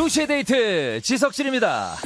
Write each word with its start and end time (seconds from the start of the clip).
2시의 0.00 0.28
데이트 0.28 1.00
지석진입니다. 1.02 1.96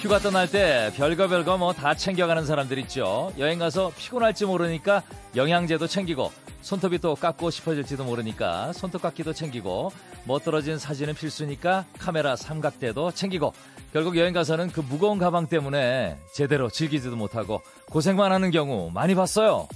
휴가 0.00 0.18
떠날 0.18 0.50
때 0.50 0.90
별거 0.96 1.28
별거 1.28 1.58
뭐 1.58 1.72
다 1.72 1.94
챙겨가는 1.94 2.44
사람들 2.44 2.78
있죠. 2.80 3.32
여행 3.38 3.58
가서 3.58 3.92
피곤할지 3.96 4.46
모르니까 4.46 5.02
영양제도 5.36 5.86
챙기고 5.86 6.32
손톱이 6.60 6.98
또 6.98 7.14
깎고 7.14 7.50
싶어질지도 7.50 8.04
모르니까 8.04 8.72
손톱 8.72 9.02
깎기도 9.02 9.32
챙기고 9.32 9.92
멋떨어진 10.24 10.78
사진은 10.78 11.14
필수니까 11.14 11.84
카메라 11.98 12.36
삼각대도 12.36 13.12
챙기고 13.12 13.52
결국 13.92 14.16
여행 14.16 14.32
가서는 14.32 14.70
그 14.70 14.80
무거운 14.80 15.18
가방 15.18 15.46
때문에 15.46 16.16
제대로 16.32 16.70
즐기지도 16.70 17.14
못하고 17.14 17.60
고생만 17.90 18.32
하는 18.32 18.50
경우 18.50 18.90
많이 18.90 19.14
봤어요. 19.14 19.68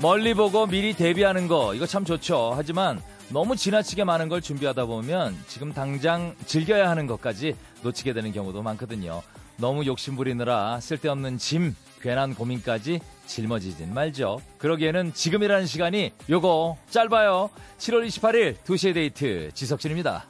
멀리 0.00 0.32
보고 0.32 0.66
미리 0.66 0.94
대비하는 0.94 1.48
거 1.48 1.74
이거 1.74 1.86
참 1.86 2.04
좋죠. 2.04 2.52
하지만 2.54 3.02
너무 3.30 3.56
지나치게 3.56 4.04
많은 4.04 4.28
걸 4.28 4.40
준비하다 4.40 4.86
보면 4.86 5.36
지금 5.48 5.72
당장 5.72 6.34
즐겨야 6.46 6.88
하는 6.88 7.06
것까지 7.06 7.56
놓치게 7.82 8.12
되는 8.12 8.32
경우도 8.32 8.62
많거든요. 8.62 9.22
너무 9.56 9.84
욕심부리느라 9.84 10.80
쓸데없는 10.80 11.38
짐, 11.38 11.74
괜한 12.00 12.34
고민까지 12.34 13.00
짊어지진 13.30 13.94
말죠. 13.94 14.40
그러기에는 14.58 15.14
지금이라는 15.14 15.66
시간이 15.66 16.12
요거 16.28 16.76
짧아요. 16.90 17.50
7월 17.78 18.06
28일 18.06 18.56
2시의 18.64 18.94
데이트 18.94 19.50
지석진입니다. 19.54 20.26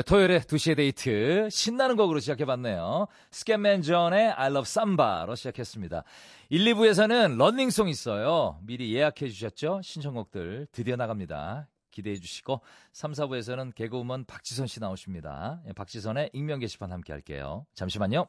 네, 0.00 0.04
토요일에 0.04 0.38
2시의 0.38 0.76
데이트 0.76 1.48
신나는 1.50 1.96
곡으로 1.96 2.20
시작해봤네요. 2.20 3.06
스캣맨 3.32 3.82
존의 3.82 4.30
I 4.30 4.46
Love 4.46 4.62
Samba로 4.62 5.34
시작했습니다. 5.34 6.04
1, 6.48 6.64
2부에서는 6.72 7.36
런닝송 7.36 7.90
있어요. 7.90 8.58
미리 8.62 8.94
예약해 8.94 9.28
주셨죠? 9.28 9.82
신청곡들 9.84 10.68
드디어 10.72 10.96
나갑니다. 10.96 11.68
기대해 11.90 12.16
주시고 12.16 12.62
3, 12.94 13.12
4부에서는 13.12 13.74
개그우먼 13.74 14.24
박지선 14.24 14.68
씨 14.68 14.80
나오십니다. 14.80 15.60
예, 15.68 15.74
박지선의 15.74 16.30
익명 16.32 16.60
게시판 16.60 16.92
함께 16.92 17.12
할게요. 17.12 17.66
잠시만요. 17.74 18.24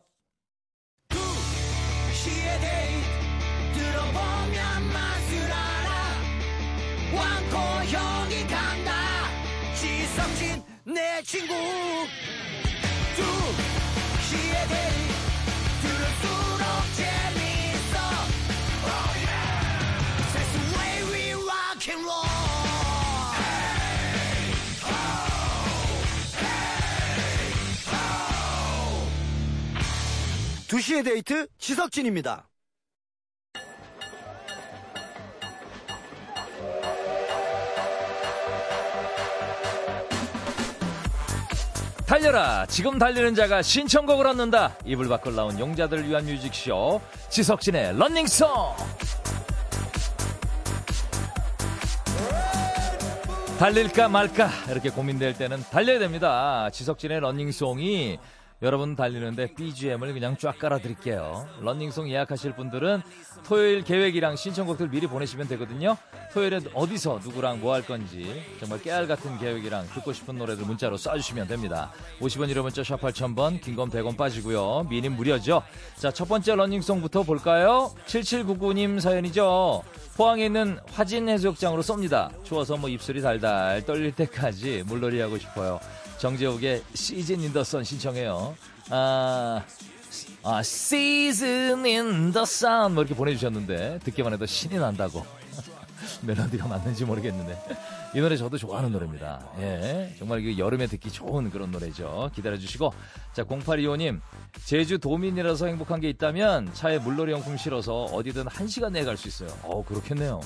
2시의 1.08 2.60
데이트 2.60 3.80
들어보면 3.80 4.88
맛을 4.92 5.54
알아 5.54 5.88
왕고형이 7.16 8.48
간다 8.50 8.92
지석진 9.74 10.71
내 10.84 11.22
친구 11.24 11.54
두시의 13.16 14.68
데이 14.68 15.08
들을수록 15.82 16.66
재밌어 16.96 17.96
oh 18.84 19.14
yeah. 19.22 19.48
That's 20.34 20.52
the 20.54 20.64
way 20.76 20.94
we 21.12 21.24
rock 21.34 21.84
and 21.88 22.02
roll 22.04 22.26
hey, 23.38 24.54
oh, 24.86 24.90
hey, 26.40 27.54
oh. 27.94 29.08
두시의 30.68 31.04
데이트 31.04 31.48
지석진입니다 31.60 32.51
달려라. 42.12 42.66
지금 42.66 43.00
달리는 43.00 43.34
자가 43.36 43.62
신청곡을 43.62 44.28
얻는다. 44.28 44.76
이불 44.84 45.08
밖을 45.08 45.34
나온 45.34 45.58
용자들을 45.58 46.10
위한 46.10 46.26
뮤직쇼. 46.26 47.00
지석진의 47.30 47.98
런닝송 47.98 48.50
달릴까 53.58 54.10
말까. 54.10 54.50
이렇게 54.70 54.90
고민될 54.90 55.38
때는 55.38 55.64
달려야 55.72 56.00
됩니다. 56.00 56.70
지석진의 56.74 57.22
런닝송이 57.22 58.20
여러분 58.64 58.96
달리는데 58.96 59.54
BGM을 59.56 60.14
그냥 60.14 60.38
쫙 60.38 60.58
깔아드릴게요. 60.60 61.48
런닝송 61.62 62.10
예약하실 62.12 62.56
분들은 62.56 63.02
토요일 63.44 63.84
계획이랑 63.84 64.36
신청곡들 64.36 64.90
미리 64.92 65.08
보내시면 65.08 65.48
되거든요. 65.48 65.98
토요일에 66.32 66.60
어디서 66.74 67.22
누구랑 67.24 67.60
뭐 67.60 67.74
할 67.74 67.82
건지 67.84 68.44
정말 68.60 68.80
깨알 68.82 69.08
같은 69.08 69.38
계획이랑 69.40 69.88
듣고 69.96 70.14
싶은 70.14 70.38
노래들 70.38 70.64
문자로 70.66 70.98
쏴주시면 70.98 71.48
됩니다. 71.48 71.92
50원 72.20 72.54
1호 72.54 72.62
문자 72.62 72.84
샵 72.84 73.02
8000번 73.02 73.62
긴건 73.62 73.90
100원 73.90 74.16
빠지고요. 74.16 74.86
미니 74.90 75.10
무료죠. 75.10 75.64
자 75.96 76.12
첫 76.12 76.28
번째 76.28 76.54
런닝송부터 76.56 77.24
볼까요? 77.24 77.92
7799님 78.06 79.00
사연이죠. 79.00 79.82
포항에 80.16 80.46
있는 80.46 80.78
화진 80.92 81.28
해수욕장으로 81.30 81.82
쏩니다. 81.82 82.30
추워서 82.44 82.78
뭐 82.78 82.90
입술이 82.90 83.22
달달 83.24 83.84
떨릴 83.86 84.12
때까지 84.12 84.84
물놀이 84.86 85.20
하고 85.20 85.40
싶어요. 85.40 85.80
정재욱의 86.22 86.84
시즌 86.94 87.42
인더선 87.42 87.84
신청해요. 87.84 88.56
아, 88.92 89.64
아, 90.44 90.62
the 90.62 92.44
Sun 92.44 92.94
뭐 92.94 93.02
이렇게 93.02 93.16
보내주셨는데 93.16 94.02
듣기만 94.04 94.32
해도 94.34 94.46
신이 94.46 94.78
난다고. 94.78 95.26
멜로디가 96.22 96.68
맞는지 96.68 97.06
모르겠는데 97.06 97.58
이 98.14 98.20
노래 98.20 98.38
저도 98.38 98.60
좋아하는 98.60 98.92
노래입니다. 98.92 99.42
예, 99.62 100.14
정말 100.20 100.44
그 100.44 100.56
여름에 100.60 100.86
듣기 100.86 101.10
좋은 101.10 101.50
그런 101.50 101.72
노래죠. 101.72 102.30
기다려주시고 102.36 102.94
자 103.34 103.44
0825님 103.44 104.22
제주 104.64 105.00
도민이라서 105.00 105.66
행복한 105.66 106.02
게 106.02 106.10
있다면 106.10 106.72
차에 106.76 107.00
물놀이 107.00 107.32
용품 107.32 107.58
실어서 107.58 108.04
어디든 108.04 108.46
한 108.48 108.68
시간 108.68 108.94
내에 108.94 109.06
갈 109.06 109.18
수 109.18 109.28
있어요. 109.28 109.50
어 109.64 109.84
그렇겠네요. 109.84 110.40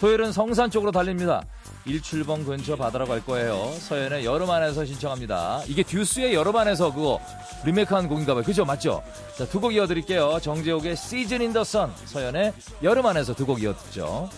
토요일은 0.00 0.32
성산 0.32 0.70
쪽으로 0.70 0.92
달립니다. 0.92 1.42
일출봉 1.84 2.44
근처 2.44 2.74
바다로 2.76 3.06
갈 3.06 3.24
거예요. 3.24 3.70
서연의 3.80 4.24
여름 4.24 4.50
안에서 4.50 4.84
신청합니다. 4.84 5.62
이게 5.66 5.82
듀스의 5.82 6.34
여름 6.34 6.56
안에서 6.56 6.92
그거 6.92 7.20
리메이크한 7.64 8.08
곡인가 8.08 8.34
봐요. 8.34 8.42
그죠? 8.42 8.64
맞죠? 8.64 9.02
자, 9.36 9.46
두 9.46 9.60
곡 9.60 9.74
이어드릴게요. 9.74 10.38
정재욱의 10.40 10.96
시즌 10.96 11.42
인 11.42 11.52
더 11.52 11.62
선, 11.64 11.92
서연의 12.06 12.52
여름 12.82 13.04
안에서 13.06 13.34
두 13.34 13.44
곡 13.44 13.62
이어듣죠. 13.62 14.30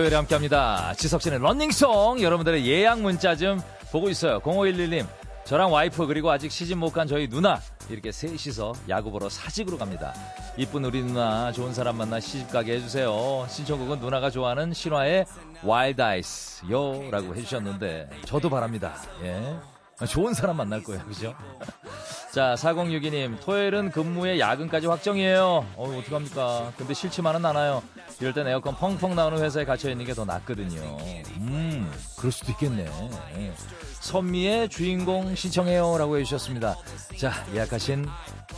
토요일에 0.00 0.16
함께 0.16 0.34
합니다. 0.34 0.94
지석진의 0.96 1.40
런닝송 1.40 2.22
여러분들의 2.22 2.66
예약 2.66 3.02
문자 3.02 3.36
좀 3.36 3.60
보고 3.92 4.08
있어요. 4.08 4.40
0511님 4.40 5.06
저랑 5.44 5.70
와이프 5.70 6.06
그리고 6.06 6.30
아직 6.30 6.50
시집 6.50 6.78
못 6.78 6.90
간 6.94 7.06
저희 7.06 7.28
누나 7.28 7.60
이렇게 7.90 8.10
셋이서 8.10 8.72
야구 8.88 9.10
보러 9.10 9.28
사직으로 9.28 9.76
갑니다. 9.76 10.14
이쁜 10.56 10.86
우리 10.86 11.02
누나 11.02 11.52
좋은 11.52 11.74
사람 11.74 11.98
만나 11.98 12.18
시집 12.18 12.50
가게 12.50 12.76
해주세요. 12.76 13.46
신청곡은 13.50 14.00
누나가 14.00 14.30
좋아하는 14.30 14.72
신화의 14.72 15.26
Wild 15.64 16.00
Eyes요 16.00 17.10
라고 17.10 17.36
해주셨는데 17.36 18.08
저도 18.24 18.48
바랍니다. 18.48 18.94
예. 19.22 19.54
좋은 20.06 20.32
사람 20.32 20.56
만날 20.56 20.82
거예요. 20.82 21.04
그죠? 21.04 21.34
자, 22.32 22.54
4062님, 22.56 23.40
토요일은 23.40 23.90
근무에 23.90 24.38
야근까지 24.38 24.86
확정이에요. 24.86 25.66
어, 25.74 25.98
어떡합니까? 25.98 26.72
근데 26.78 26.94
싫지만은 26.94 27.44
않아요. 27.46 27.82
이럴 28.20 28.32
땐 28.32 28.46
에어컨 28.46 28.76
펑펑 28.76 29.16
나오는 29.16 29.38
회사에 29.42 29.64
갇혀있는 29.64 30.04
게 30.04 30.14
더 30.14 30.24
낫거든요. 30.24 30.80
음, 31.38 31.90
그럴 32.16 32.30
수도 32.30 32.52
있겠네. 32.52 32.86
예. 33.38 33.52
선미의 34.00 34.68
주인공 34.68 35.34
신청해요. 35.34 35.98
라고 35.98 36.18
해주셨습니다. 36.18 36.76
자, 37.18 37.32
예약하신 37.52 38.06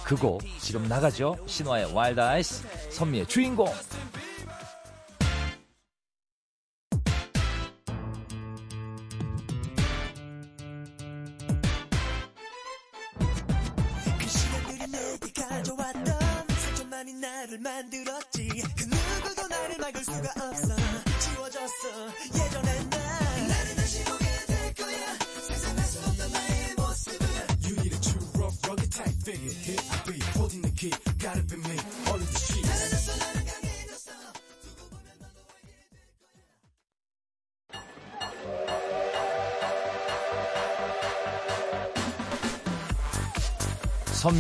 그곡 0.05 0.43
지금 0.59 0.87
나가죠? 0.87 1.37
신화의 1.47 1.95
Wild 1.95 2.21
Eyes, 2.21 2.67
선미의 2.91 3.27
주인공. 3.27 3.67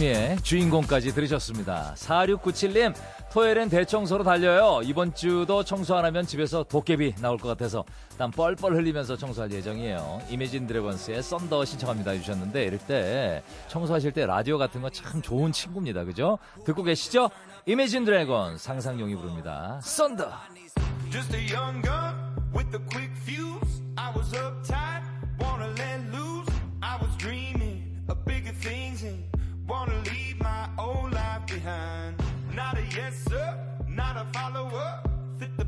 선미의 0.02 0.38
주인공까지 0.42 1.14
들으셨습니다. 1.14 1.94
4697님, 1.96 2.92
토요일엔 3.32 3.68
대청소로 3.68 4.24
달려요. 4.24 4.80
이번 4.82 5.14
주도 5.14 5.62
청소 5.62 5.94
안 5.96 6.04
하면 6.06 6.26
집에서 6.26 6.64
도깨비 6.64 7.14
나올 7.20 7.38
것 7.38 7.46
같아서 7.48 7.84
땀 8.18 8.30
뻘뻘 8.32 8.74
흘리면서 8.74 9.16
청소할 9.16 9.52
예정이에요. 9.52 10.20
이매진 10.28 10.66
드래곤스의 10.66 11.22
Thunder 11.22 11.64
신청합니다 11.64 12.10
해주셨는데 12.12 12.64
이럴 12.64 12.78
때 12.78 13.42
청소하실 13.68 14.12
때 14.12 14.26
라디오 14.26 14.58
같은 14.58 14.82
거 14.82 14.90
참 14.90 15.22
좋은 15.22 15.52
친구입니다. 15.52 16.04
그죠? 16.04 16.38
듣고 16.64 16.82
계시죠? 16.82 17.30
이매진 17.66 18.04
드래곤 18.04 18.58
상상용이 18.58 19.14
부릅니다. 19.14 19.78
Thunder! 19.82 20.30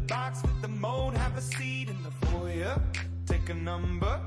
Box, 0.07 0.41
fit 0.43 0.63
the 0.63 0.69
mold, 0.69 1.15
have 1.17 1.37
a 1.37 1.41
seat 1.41 1.89
in 1.89 1.97
the 2.03 2.11
foyer. 2.27 2.81
Take 3.27 3.49
a 3.51 3.55
number. 3.55 4.21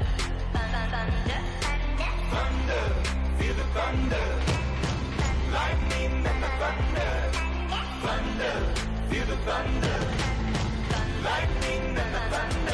thunder, 0.52 1.40
thunder, 1.62 2.10
thunder. 2.30 2.82
feel 3.38 3.54
the 3.54 3.64
thunder. 3.76 4.26
Lightning 5.52 6.26
and 6.26 6.42
the 6.42 6.50
thunder. 6.60 7.12
Thunder, 8.04 8.54
feel 9.10 9.26
the 9.26 9.36
thunder. 9.48 9.98
Lightning 11.24 11.84
and 11.98 12.14
the 12.14 12.20
thunder. 12.32 12.50
Thunder, 12.50 12.69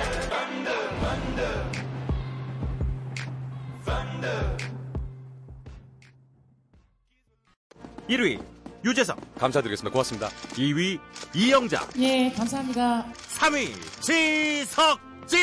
1위 8.09 8.41
유재석 8.85 9.19
감사드리겠습니다. 9.37 9.93
고맙습니다. 9.93 10.29
2위 10.55 11.01
이영자, 11.35 11.89
예, 11.99 12.31
감사합니다. 12.31 13.05
3위 13.13 13.73
지석진. 14.01 15.39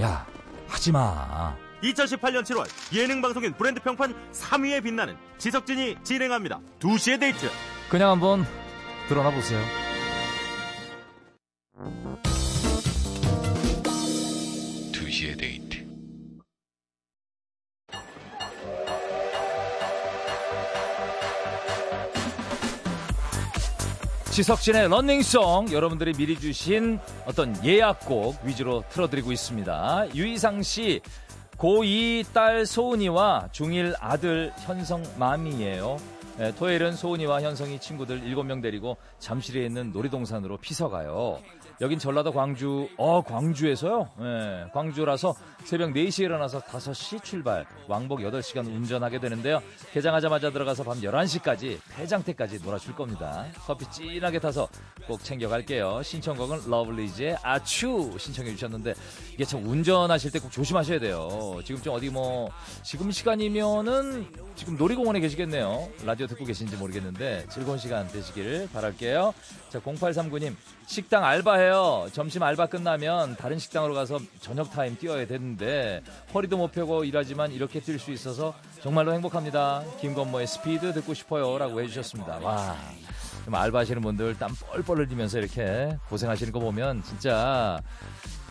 야, 0.00 0.26
하지 0.68 0.92
마. 0.92 1.56
2018년 1.82 2.42
7월 2.44 2.66
예능 2.94 3.20
방송인 3.20 3.52
브랜드 3.54 3.80
평판 3.80 4.14
3위에 4.32 4.82
빛나는 4.82 5.16
지석진이 5.38 5.96
진행합니다. 6.02 6.60
2시의 6.80 7.20
데이트. 7.20 7.50
그냥 7.90 8.10
한번 8.10 8.46
드러나 9.08 9.30
보세요. 9.30 9.60
두시의 14.92 15.36
데이트 15.36 15.73
지석진의 24.34 24.88
런닝송 24.88 25.70
여러분들이 25.70 26.12
미리 26.12 26.36
주신 26.36 26.98
어떤 27.24 27.54
예약곡 27.64 28.38
위주로 28.42 28.82
틀어드리고 28.88 29.30
있습니다. 29.30 30.08
유이상 30.12 30.60
씨 30.64 31.00
고2 31.56 32.32
딸 32.32 32.66
소은이와 32.66 33.50
중1 33.52 33.94
아들 34.00 34.52
현성 34.58 35.04
맘이에요. 35.20 35.98
예, 36.40 36.52
토요일은 36.58 36.96
소은이와 36.96 37.42
현성이 37.42 37.78
친구들 37.78 38.22
7명 38.22 38.60
데리고 38.60 38.96
잠실에 39.20 39.64
있는 39.64 39.92
놀이동산으로 39.92 40.56
피서 40.56 40.88
가요. 40.88 41.38
여긴 41.80 41.98
전라도 41.98 42.30
광주, 42.32 42.88
어, 42.96 43.20
광주에서요? 43.22 44.08
예, 44.20 44.70
광주라서 44.72 45.34
새벽 45.64 45.90
4시에 45.92 46.24
일어나서 46.24 46.60
5시 46.60 47.22
출발, 47.24 47.66
왕복 47.88 48.20
8시간 48.20 48.66
운전하게 48.66 49.18
되는데요. 49.18 49.60
개장하자마자 49.92 50.50
들어가서 50.50 50.84
밤 50.84 51.00
11시까지, 51.00 51.78
폐장태까지 51.96 52.60
놀아줄 52.62 52.94
겁니다. 52.94 53.46
커피 53.66 53.90
진하게 53.90 54.38
타서 54.38 54.68
꼭 55.08 55.24
챙겨갈게요. 55.24 56.02
신청곡은 56.02 56.70
러블리즈의 56.70 57.38
아츄 57.42 58.16
신청해 58.18 58.52
주셨는데, 58.52 58.94
이게 59.32 59.44
참 59.44 59.66
운전하실 59.66 60.30
때 60.30 60.38
꼭 60.38 60.52
조심하셔야 60.52 61.00
돼요. 61.00 61.60
지금 61.64 61.80
좀 61.82 61.94
어디 61.94 62.08
뭐, 62.10 62.50
지금 62.84 63.10
시간이면은 63.10 64.26
지금 64.54 64.76
놀이공원에 64.76 65.18
계시겠네요. 65.20 65.88
라디오 66.04 66.26
듣고 66.28 66.44
계신지 66.44 66.76
모르겠는데, 66.76 67.46
즐거운 67.50 67.78
시간 67.78 68.06
되시길 68.08 68.68
바랄게요. 68.72 69.34
자, 69.70 69.80
0839님, 69.80 70.54
식당 70.86 71.24
알바해요. 71.24 72.08
점심 72.12 72.42
알바 72.42 72.66
끝나면 72.66 73.36
다른 73.36 73.58
식당으로 73.58 73.94
가서 73.94 74.18
저녁 74.40 74.70
타임 74.70 74.96
뛰어야 74.98 75.26
되는데 75.26 76.02
허리도 76.32 76.56
못 76.56 76.72
펴고 76.72 77.04
일하지만 77.04 77.52
이렇게 77.52 77.80
뛸 77.80 77.98
수 77.98 78.10
있어서 78.12 78.54
정말로 78.82 79.12
행복합니다. 79.14 79.82
김건모의 80.00 80.46
스피드 80.46 80.92
듣고 80.92 81.14
싶어요라고 81.14 81.80
해주셨습니다. 81.82 82.38
와, 82.42 82.76
좀 83.44 83.54
알바하시는 83.54 84.02
분들 84.02 84.38
땀 84.38 84.54
뻘뻘 84.72 84.98
흘리면서 84.98 85.38
이렇게 85.38 85.96
고생하시는 86.08 86.52
거 86.52 86.60
보면 86.60 87.02
진짜 87.02 87.78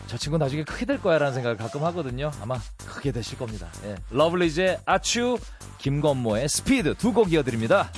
저 0.06 0.18
친구 0.18 0.36
나중에 0.36 0.64
크게 0.64 0.84
될 0.84 1.00
거야라는 1.00 1.32
생각을 1.34 1.56
가끔 1.56 1.82
하거든요. 1.84 2.30
아마 2.42 2.58
크게 2.84 3.12
되실 3.12 3.38
겁니다. 3.38 3.68
예. 3.84 3.94
러블리즈의 4.10 4.80
아츄, 4.84 5.38
김건모의 5.78 6.48
스피드 6.48 6.94
두 6.96 7.12
곡 7.12 7.32
이어드립니다. 7.32 7.90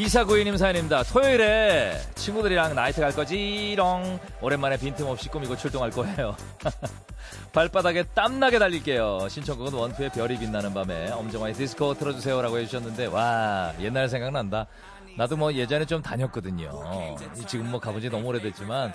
이사구이님 0.00 0.56
사연입니다. 0.56 1.02
토요일에 1.02 1.92
친구들이랑 2.14 2.74
나이트 2.74 3.02
갈 3.02 3.14
거지롱. 3.14 4.18
오랜만에 4.40 4.78
빈틈없이 4.78 5.28
꾸미고 5.28 5.58
출동할 5.58 5.90
거예요. 5.90 6.34
발바닥에 7.52 8.04
땀나게 8.14 8.58
달릴게요. 8.58 9.28
신청곡은 9.28 9.74
원투의 9.74 10.08
별이 10.12 10.38
빛나는 10.38 10.72
밤에 10.72 11.10
엄정화의 11.10 11.52
디스코 11.52 11.92
틀어주세요라고 11.92 12.58
해주셨는데 12.60 13.06
와 13.08 13.74
옛날 13.78 14.08
생각난다. 14.08 14.66
나도 15.16 15.36
뭐 15.36 15.52
예전에 15.52 15.84
좀 15.84 16.02
다녔거든요. 16.02 17.16
지금 17.46 17.70
뭐 17.70 17.80
가본 17.80 18.00
지 18.00 18.08
너무 18.08 18.28
오래됐지만 18.28 18.94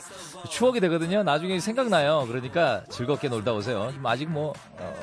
추억이 0.49 0.79
되거든요. 0.81 1.23
나중에 1.23 1.59
생각나요. 1.59 2.25
그러니까 2.27 2.83
즐겁게 2.89 3.29
놀다 3.29 3.53
오세요. 3.53 3.91
좀 3.93 4.05
아직 4.05 4.29
뭐, 4.29 4.53
어, 4.77 4.93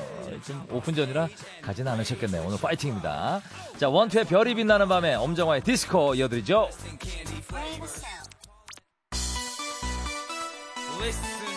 좀 0.45 0.65
오픈 0.71 0.93
전이라 0.95 1.27
가진 1.61 1.87
않으셨겠네요. 1.87 2.43
오늘 2.45 2.57
파이팅입니다. 2.59 3.41
자, 3.77 3.89
원투의 3.89 4.25
별이 4.25 4.55
빛나는 4.55 4.87
밤에 4.87 5.13
엄정화의 5.15 5.61
디스코 5.61 6.15
이어드리죠. 6.15 6.69
Listen, 11.01 11.52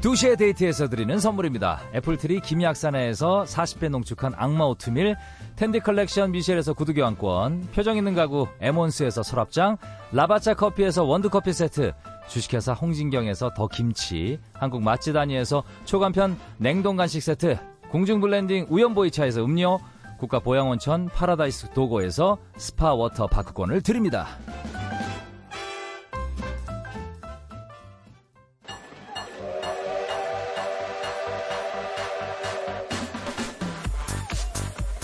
2시의 0.00 0.38
데이트에서 0.38 0.88
드리는 0.88 1.18
선물입니다. 1.18 1.80
애플트리 1.94 2.40
김약산에서 2.40 3.44
40배 3.46 3.90
농축한 3.90 4.32
악마 4.34 4.64
오트밀, 4.64 5.14
텐디 5.56 5.78
컬렉션 5.78 6.32
미셸에서 6.32 6.72
구두 6.72 6.94
교환권, 6.94 7.68
표정 7.74 7.98
있는 7.98 8.14
가구 8.14 8.48
에몬스에서 8.60 9.22
서랍장, 9.22 9.76
라바짜 10.12 10.54
커피에서 10.54 11.04
원두커피 11.04 11.52
세트, 11.52 11.92
주식회사 12.28 12.72
홍진경에서 12.72 13.52
더 13.54 13.68
김치, 13.68 14.38
한국 14.54 14.82
맛집 14.82 15.12
다니에서 15.12 15.64
초간편 15.84 16.38
냉동 16.56 16.96
간식 16.96 17.20
세트, 17.20 17.58
공중 17.90 18.20
블렌딩 18.20 18.68
우연보이차에서 18.70 19.44
음료, 19.44 19.80
국가 20.16 20.38
보양원천 20.38 21.08
파라다이스 21.08 21.70
도고에서 21.74 22.38
스파 22.56 22.94
워터 22.94 23.26
파크권을 23.26 23.82
드립니다. 23.82 24.28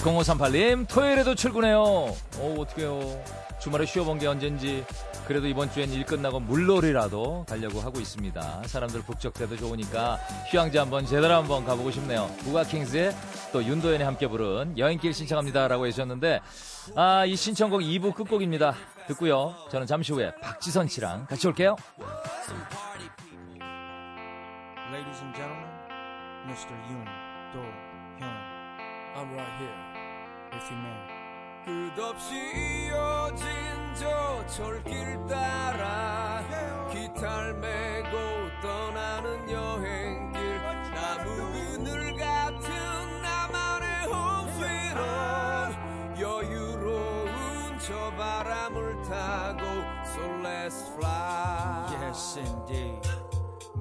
공5 0.06 0.22
3 0.22 0.38
8님 0.38 0.86
토요일에도 0.86 1.34
출근해요. 1.34 1.80
오 1.82 2.60
어떡해요. 2.60 3.24
주말에 3.58 3.84
쉬어본 3.86 4.20
게 4.20 4.28
언젠지 4.28 4.84
그래도 5.26 5.48
이번 5.48 5.68
주엔 5.68 5.90
일 5.90 6.04
끝나고 6.06 6.38
물놀이라도 6.38 7.44
가려고 7.48 7.80
하고 7.80 7.98
있습니다. 7.98 8.62
사람들 8.66 9.02
북적대도 9.02 9.56
좋으니까 9.56 10.20
휴양지 10.48 10.78
한번 10.78 11.04
제대로 11.06 11.34
한번 11.34 11.64
가보고 11.64 11.90
싶네요. 11.90 12.30
우가킹스의 12.46 13.16
또 13.52 13.64
윤도현이 13.64 14.04
함께 14.04 14.28
부른 14.28 14.78
여행길 14.78 15.12
신청합니다 15.12 15.66
라고 15.66 15.86
해주셨는데 15.88 16.40
아 16.94 17.24
이 17.26 17.34
신청곡 17.34 17.80
2부 17.80 18.14
끝곡입니다. 18.14 18.74
듣고요. 19.08 19.56
저는 19.72 19.88
잠시 19.88 20.12
후에 20.12 20.32
박지선 20.40 20.86
씨랑 20.86 21.26
같이 21.26 21.48
올게요. 21.48 21.74
Ladies 24.92 25.20
and 25.20 25.34
gentlemen, 25.34 25.66
Mr. 26.46 26.72
Yoon 26.86 27.04
Do 27.52 27.58
Hyun. 28.20 28.56
I'm 29.16 29.32
right 29.34 29.52
here 29.58 29.85
man. 30.72 31.16
끝없이 31.66 32.34
이어진 32.86 33.46
저 33.98 34.46
철길 34.46 35.26
따라 35.28 36.44
기타를 36.92 37.54
메고 37.54 38.16
떠나는 38.62 39.50
여행길 39.50 40.60
나무 40.94 41.52
그늘 41.52 42.16
같은 42.16 43.22
나만의 43.22 44.06
홈스위트 44.06 45.00
여유로운 46.20 47.78
저 47.80 48.10
바람을 48.12 49.02
타고 49.02 49.62
So 50.14 50.22
let's 50.42 50.88
fly 50.94 51.88
Yes, 52.00 52.38
indeed. 52.38 53.02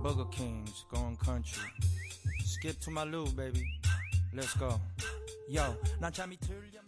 Burger 0.01 0.25
King's 0.31 0.85
going 0.91 1.17
country. 1.17 1.63
Skip 2.43 2.79
to 2.81 2.91
my 2.91 3.03
loo, 3.03 3.27
baby. 3.27 3.63
Let's 4.33 4.53
go. 4.55 4.81
Yo, 5.47 5.77
난 5.99 6.11
잠이 6.11 6.37
들려 6.37 6.81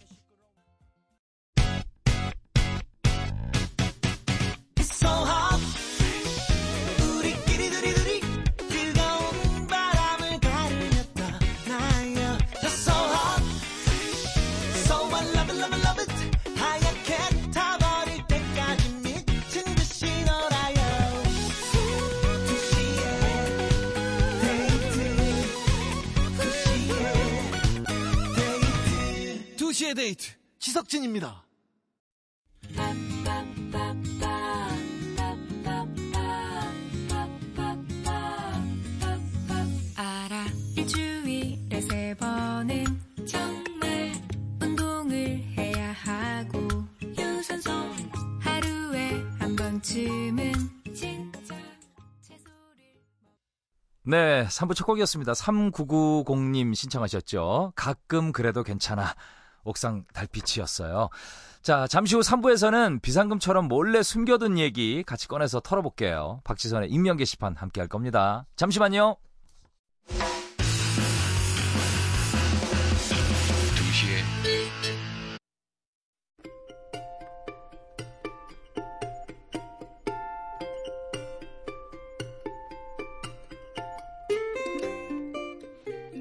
2시의 29.87 29.95
데이트 29.95 30.33
지석진입니다 30.59 31.45
알아 39.95 40.45
일주일에 40.75 41.81
세 41.81 42.15
번은 42.19 42.85
정말 43.25 44.11
운동을 44.61 45.15
해야 45.57 45.91
하고 45.93 46.59
유산소 47.17 47.71
하루에 48.41 49.23
한 49.39 49.55
번쯤은 49.55 50.53
진짜 50.93 51.55
채소를 52.21 52.83
네, 54.03 54.45
3부 54.47 54.75
첫 54.75 54.85
곡이었습니다. 54.85 55.31
3990님 55.33 56.75
신청하셨죠. 56.75 57.73
가끔 57.75 58.31
그래도 58.31 58.63
괜찮아. 58.63 59.15
옥상 59.67 60.05
달빛이었어요. 60.13 61.09
자, 61.61 61.85
잠시 61.87 62.15
후 62.15 62.21
3부에서는 62.21 63.01
비상금처럼 63.01 63.67
몰래 63.67 64.01
숨겨둔 64.01 64.57
얘기 64.57 65.03
같이 65.03 65.27
꺼내서 65.27 65.59
털어볼게요. 65.59 66.39
박지선의 66.45 66.89
익명 66.89 67.17
게시판 67.17 67.57
함께 67.57 67.81
할 67.81 67.89
겁니다. 67.89 68.45
잠시만요. 68.55 69.17
2시에 70.07 70.27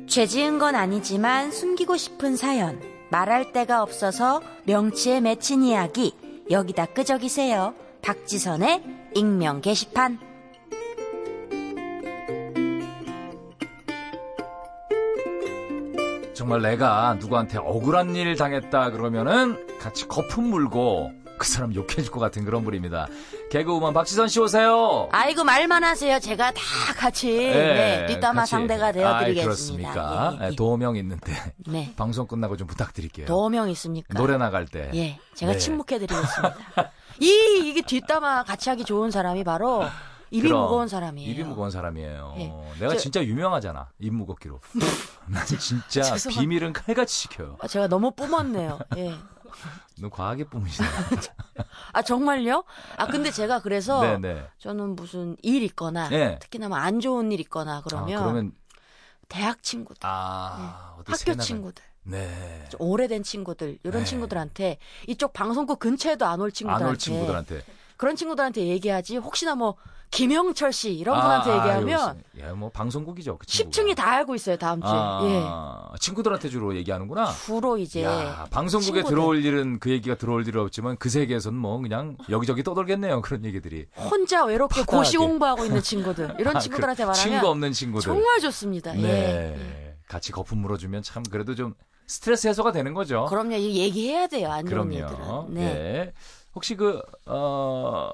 죄 0.09 0.27
지은 0.27 0.59
건 0.59 0.75
아니지만 0.75 1.53
숨기고 1.53 1.97
싶은 1.99 2.37
사연. 2.37 2.96
말할 3.11 3.53
데가 3.53 3.83
없어서 3.83 4.41
명치에 4.65 5.21
맺힌 5.21 5.63
이야기. 5.63 6.15
여기다 6.51 6.87
끄적이세요. 6.87 7.75
박지선의 8.03 8.83
익명 9.15 9.61
게시판. 9.61 10.19
정말 16.35 16.63
내가 16.63 17.15
누구한테 17.15 17.59
억울한 17.59 18.15
일 18.15 18.37
당했다 18.37 18.91
그러면은 18.91 19.79
같이 19.79 20.07
거품 20.07 20.45
물고 20.51 21.11
그 21.39 21.49
사람 21.49 21.75
욕해줄 21.75 22.11
것 22.13 22.21
같은 22.21 22.45
그런 22.45 22.63
분입니다. 22.63 23.09
개그우먼 23.51 23.95
박지선 23.95 24.27
씨 24.29 24.41
오세요. 24.41 25.09
아이고 25.13 25.45
말만 25.45 25.85
하세요. 25.85 26.19
제가 26.19 26.51
다 26.51 26.61
같이 26.97 27.29
네, 27.33 28.05
뒷담화 28.07 28.41
같이. 28.43 28.51
상대가 28.51 28.87
아이, 28.87 28.93
되어드리겠습니다. 28.93 29.45
그렇습니까? 29.93 30.33
예, 30.35 30.39
네, 30.47 30.51
예. 30.53 30.57
도명 30.57 30.97
있는데 30.97 31.33
네. 31.69 31.93
방송 31.97 32.27
끝나고 32.27 32.57
좀 32.57 32.67
부탁드릴게요. 32.67 33.27
도명 33.27 33.71
있습니까? 33.71 34.19
노래 34.19 34.37
나갈 34.37 34.67
때. 34.67 34.91
예, 34.95 35.19
제가 35.35 35.53
네. 35.53 35.59
침묵해드리겠습니다. 35.59 36.57
이 37.21 37.63
이게 37.67 37.83
뒷담화 37.83 38.43
같이 38.43 38.69
하기 38.71 38.85
좋은 38.85 39.11
사람이 39.13 39.45
바로 39.45 39.85
입이 40.33 40.49
그럼, 40.49 40.63
무거운 40.63 40.89
사람이에요. 40.89 41.31
입이 41.31 41.45
무거운 41.45 41.71
사람이에요. 41.71 42.35
예. 42.39 42.53
내가 42.81 42.95
저- 42.95 42.99
진짜 42.99 43.25
유명하잖아. 43.25 43.89
입 44.01 44.13
무겁기로. 44.13 44.61
난 45.29 45.47
진짜. 45.47 46.03
비밀은 46.29 46.73
칼같이 46.73 47.23
지켜요. 47.29 47.57
아, 47.61 47.69
제가 47.69 47.87
너무 47.87 48.11
뿜었네요. 48.11 48.81
예. 48.97 49.15
너 50.01 50.09
과하게 50.09 50.45
뿜으시네. 50.45 50.87
아 51.93 52.03
정말요? 52.03 52.65
아 52.97 53.07
근데 53.07 53.31
제가 53.31 53.61
그래서 53.61 54.01
네네. 54.01 54.47
저는 54.59 54.97
무슨 54.97 55.37
일 55.43 55.63
있거나 55.63 56.09
네. 56.09 56.39
특히나 56.39 56.69
뭐 56.69 56.79
안 56.79 57.01
좋은 57.01 57.33
일 57.33 57.41
있거나 57.41 57.83
그러면, 57.87 58.19
아, 58.19 58.23
그러면 58.23 58.53
대학 59.29 59.63
친구들, 59.63 60.01
아 60.05 60.95
어디 60.99 61.11
학교 61.13 61.33
새나가- 61.33 61.43
친구들, 61.43 61.83
네. 62.05 62.65
좀 62.71 62.81
오래된 62.81 63.23
친구들 63.23 63.79
이런 63.83 64.03
네. 64.03 64.05
친구들한테 64.05 64.79
이쪽 65.09 65.33
방송국 65.33 65.79
근처에도 65.79 66.27
안 66.27 66.41
올 66.41 66.53
친구들한테 66.53 66.85
안 66.85 66.91
올 66.91 66.99
친구들한테. 66.99 67.63
그런 67.97 68.17
친구들한테 68.17 68.67
얘기하지 68.67 69.17
혹시나 69.17 69.55
뭐 69.55 69.77
김영철 70.13 70.73
씨 70.73 70.95
이런 70.95 71.21
분한테 71.21 71.51
아, 71.51 71.57
얘기하면 71.59 72.23
야, 72.41 72.53
뭐 72.55 72.71
방송국이죠. 72.71 73.39
그 73.39 73.47
친구가. 73.47 73.71
10층이 73.83 73.97
다 73.97 74.09
알고 74.13 74.37
있어요 74.37 74.57
다음 74.57 74.81
주에. 74.81 74.89
예. 74.91 75.43
아, 75.45 75.89
친구들한테 75.99 76.49
주로 76.49 76.77
얘기하는구나. 76.77 77.33
주로 77.45 77.77
이제 77.77 78.05
야, 78.05 78.47
방송국에 78.51 78.99
친구들. 79.01 79.11
들어올 79.17 79.45
일은 79.45 79.81
그 79.81 79.91
얘기가 79.91 80.15
들어올 80.17 80.47
일 80.47 80.57
없지만 80.59 80.97
그 80.99 81.09
세계에서는 81.11 81.59
뭐 81.59 81.79
그냥 81.81 82.17
여기저기 82.31 82.63
떠돌겠네요. 82.63 83.21
그런 83.23 83.45
얘기들이. 83.45 83.87
혼자 83.97 84.45
외롭게 84.45 84.83
파다하게. 84.83 84.97
고시 84.97 85.17
공부하고 85.17 85.65
있는 85.65 85.83
친구들 85.83 86.37
이런 86.39 86.57
아, 86.57 86.61
친구들한테 86.61 87.03
그 87.03 87.09
말하면 87.09 87.15
친구 87.33 87.49
없는 87.49 87.73
친구들. 87.73 88.03
정말 88.05 88.41
좋습니다. 88.41 88.93
네. 88.93 89.03
예. 89.59 89.97
같이 90.07 90.31
거품 90.31 90.59
물어주면 90.59 91.03
참 91.03 91.25
그래도 91.25 91.57
좀 91.57 91.75
스트레스 92.07 92.47
해소가 92.47 92.71
되는 92.71 92.95
거죠. 92.95 93.27
그럼요. 93.29 93.57
이 93.57 93.79
얘기해야 93.79 94.29
돼요. 94.29 94.53
안 94.53 94.65
좋은 94.65 94.89
그럼요. 94.89 94.95
일들은. 94.95 95.55
네. 95.55 95.63
예. 95.65 96.13
혹시 96.57 96.75
그, 96.75 97.03
어, 97.27 98.11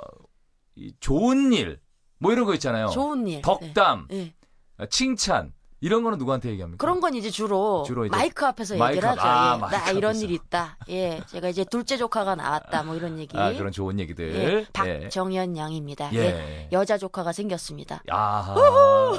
이 0.74 0.92
좋은 0.98 1.52
일, 1.52 1.80
뭐 2.18 2.32
이런 2.32 2.44
거 2.44 2.52
있잖아요. 2.54 2.88
좋은 2.88 3.26
일. 3.28 3.40
덕담, 3.40 4.08
예. 4.10 4.34
예. 4.80 4.86
칭찬, 4.86 5.54
이런 5.82 6.04
거는 6.04 6.16
누구한테 6.16 6.48
얘기합니까? 6.50 6.80
그런 6.80 7.00
건 7.00 7.14
이제 7.14 7.28
주로, 7.28 7.82
주로 7.84 8.06
이제 8.06 8.16
마이크 8.16 8.46
앞에서 8.46 8.76
마이크 8.76 8.96
얘기를 8.98 9.08
앞- 9.08 9.18
하죠. 9.18 9.28
아, 9.28 9.68
예. 9.72 9.76
나 9.76 9.90
이런 9.90 10.10
앞에서. 10.12 10.24
일 10.24 10.30
있다. 10.30 10.76
예. 10.90 11.20
제가 11.26 11.48
이제 11.48 11.64
둘째 11.64 11.96
조카가 11.96 12.36
나왔다. 12.36 12.84
뭐 12.84 12.94
이런 12.94 13.18
얘기. 13.18 13.36
아, 13.36 13.52
그런 13.52 13.72
좋은 13.72 13.98
얘기들. 13.98 14.34
예. 14.34 14.66
박정현 14.72 15.56
양입니다. 15.56 16.10
예. 16.14 16.18
예. 16.18 16.22
예. 16.24 16.68
여자 16.70 16.96
조카가 16.96 17.32
생겼습니다. 17.32 18.00
아, 18.10 18.54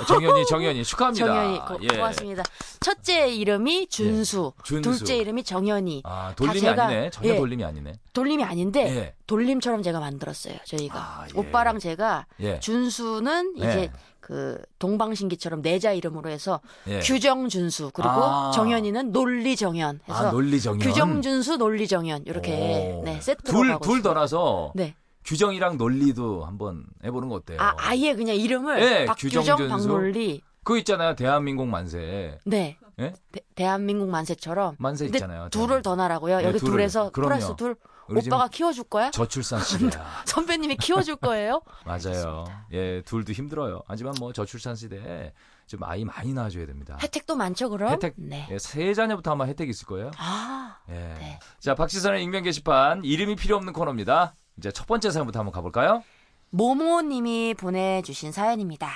정연이, 0.07 0.45
정연이 0.45 0.83
축하합니다. 0.85 1.25
정현이 1.25 1.59
고, 1.59 1.77
예. 1.81 1.87
고맙습니다. 1.97 2.43
첫째 2.79 3.27
이름이 3.27 3.87
준수, 3.87 4.53
예. 4.57 4.63
준수. 4.63 4.89
둘째 4.99 5.17
이름이 5.17 5.43
정현이. 5.43 6.03
아, 6.05 6.33
돌림이 6.37 6.61
다 6.61 6.75
제가- 6.75 6.79
아니네. 6.79 7.09
전혀 7.09 7.29
예. 7.33 7.35
돌림이 7.35 7.63
아니네. 7.65 7.93
돌림이 8.13 8.41
아닌데 8.43 8.81
예. 8.95 9.13
돌림처럼 9.27 9.83
제가 9.83 9.99
만들었어요. 9.99 10.55
저희가 10.65 10.97
아, 10.97 11.25
예. 11.33 11.37
오빠랑 11.37 11.79
제가 11.79 12.25
예. 12.39 12.59
준수는 12.61 13.55
이제 13.57 13.67
예. 13.67 13.91
그 14.23 14.57
동방신기처럼 14.79 15.61
내자 15.61 15.91
이름으로 15.91 16.29
해서 16.29 16.61
예. 16.87 16.99
규정 16.99 17.49
준수 17.49 17.91
그리고 17.93 18.09
아. 18.09 18.51
정현이는 18.55 19.11
논리 19.11 19.57
정현 19.57 19.99
해서 20.07 20.29
아, 20.29 20.31
논리정연. 20.31 20.79
규정 20.79 21.21
준수 21.21 21.57
논리 21.57 21.89
정현 21.89 22.23
이렇게 22.25 22.93
오. 22.97 23.03
네 23.03 23.19
세트로 23.19 23.51
둘, 23.51 23.67
가고 23.67 23.83
둘 23.83 23.99
있어요. 23.99 24.13
떠나서 24.13 24.71
네. 24.75 24.95
규정이랑 25.25 25.77
논리도 25.77 26.45
한번 26.45 26.85
해보는 27.03 27.27
거 27.27 27.35
어때요? 27.35 27.57
아 27.59 27.73
아예 27.77 28.15
그냥 28.15 28.37
이름을 28.37 28.81
예, 28.81 29.05
박규정 29.05 29.41
규정 29.41 29.57
준수. 29.57 29.89
박논리 29.89 30.41
그거 30.63 30.77
있잖아요. 30.77 31.15
대한민국 31.15 31.67
만세. 31.67 32.39
네. 32.45 32.77
예? 32.99 33.11
대, 33.55 33.65
한민국 33.65 34.07
만세처럼 34.07 34.75
만세 34.79 35.07
있잖아요. 35.07 35.49
둘을 35.49 35.81
더 35.81 35.97
나라고요. 35.97 36.37
네, 36.37 36.43
여기 36.45 36.59
둘을. 36.59 36.71
둘에서 36.71 37.09
그럼요. 37.09 37.29
플러스 37.35 37.55
둘 37.57 37.75
오빠가 38.09 38.47
키워줄 38.47 38.85
거야? 38.85 39.11
저출산 39.11 39.59
시대야. 39.63 40.23
선배님이 40.25 40.75
키워줄 40.77 41.15
거예요? 41.17 41.61
맞아요. 41.85 42.45
예, 42.71 43.01
둘도 43.03 43.33
힘들어요. 43.33 43.81
하지만 43.87 44.13
뭐 44.19 44.33
저출산 44.33 44.75
시대에 44.75 45.33
좀 45.67 45.83
아이 45.83 46.03
많이 46.03 46.33
낳아줘야 46.33 46.65
됩니다. 46.65 46.97
혜택도 47.01 47.35
많죠 47.35 47.69
그럼? 47.69 47.91
혜택, 47.93 48.13
네. 48.17 48.47
예, 48.51 48.59
세 48.59 48.93
자녀부터 48.93 49.31
아마 49.31 49.45
혜택 49.45 49.69
있을 49.69 49.87
거예요. 49.87 50.11
아 50.17 50.77
예. 50.89 50.93
네. 50.93 51.39
자, 51.59 51.75
박지선의 51.75 52.21
익명 52.23 52.43
게시판 52.43 53.03
이름이 53.05 53.35
필요 53.35 53.55
없는 53.55 53.73
코너입니다. 53.73 54.35
이제 54.57 54.71
첫 54.71 54.85
번째 54.87 55.09
사연부터 55.09 55.39
한번 55.39 55.51
가볼까요? 55.53 56.03
모모님이 56.51 57.55
보내주신 57.57 58.31
사연입니다. 58.31 58.91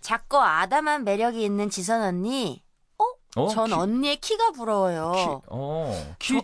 작고 0.00 0.38
아담한 0.38 1.04
매력이 1.04 1.44
있는 1.44 1.68
지선 1.68 2.00
언니. 2.02 2.62
어? 3.36 3.46
전 3.48 3.66
키, 3.68 3.72
언니의 3.74 4.16
키가 4.16 4.50
부러워요. 4.52 5.12
키, 5.14 5.46
어, 5.48 6.14
키, 6.18 6.40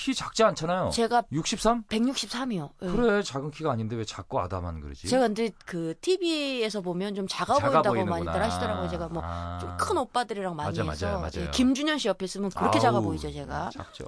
키 0.00 0.14
작지 0.14 0.42
않잖아요. 0.42 0.88
제가 0.90 1.24
63? 1.30 1.84
163이요. 1.84 2.70
그래, 2.78 3.22
작은 3.22 3.50
키가 3.50 3.72
아닌데 3.72 3.96
왜 3.96 4.04
작고 4.04 4.40
아담한 4.40 4.80
그러지? 4.80 5.08
제가 5.08 5.26
근데 5.26 5.50
그 5.66 5.94
TV에서 6.00 6.80
보면 6.80 7.14
좀 7.14 7.26
작아, 7.28 7.56
작아 7.56 7.68
보인다고 7.70 7.94
보이는구나. 7.96 8.24
많이들 8.32 8.42
하시더라고요. 8.42 8.88
제가 8.88 9.08
뭐 9.08 9.22
좀큰 9.60 9.98
아. 9.98 10.00
오빠들이랑 10.00 10.56
많이 10.56 10.78
맞아, 10.78 10.90
해서 10.90 11.06
맞아요, 11.06 11.20
맞아요. 11.20 11.46
예, 11.48 11.50
김준현 11.50 11.98
씨 11.98 12.08
옆에 12.08 12.24
있으면 12.24 12.48
그렇게 12.48 12.78
작아 12.78 12.96
아우, 12.96 13.02
보이죠, 13.04 13.30
제가. 13.30 13.68
작죠. 13.74 14.06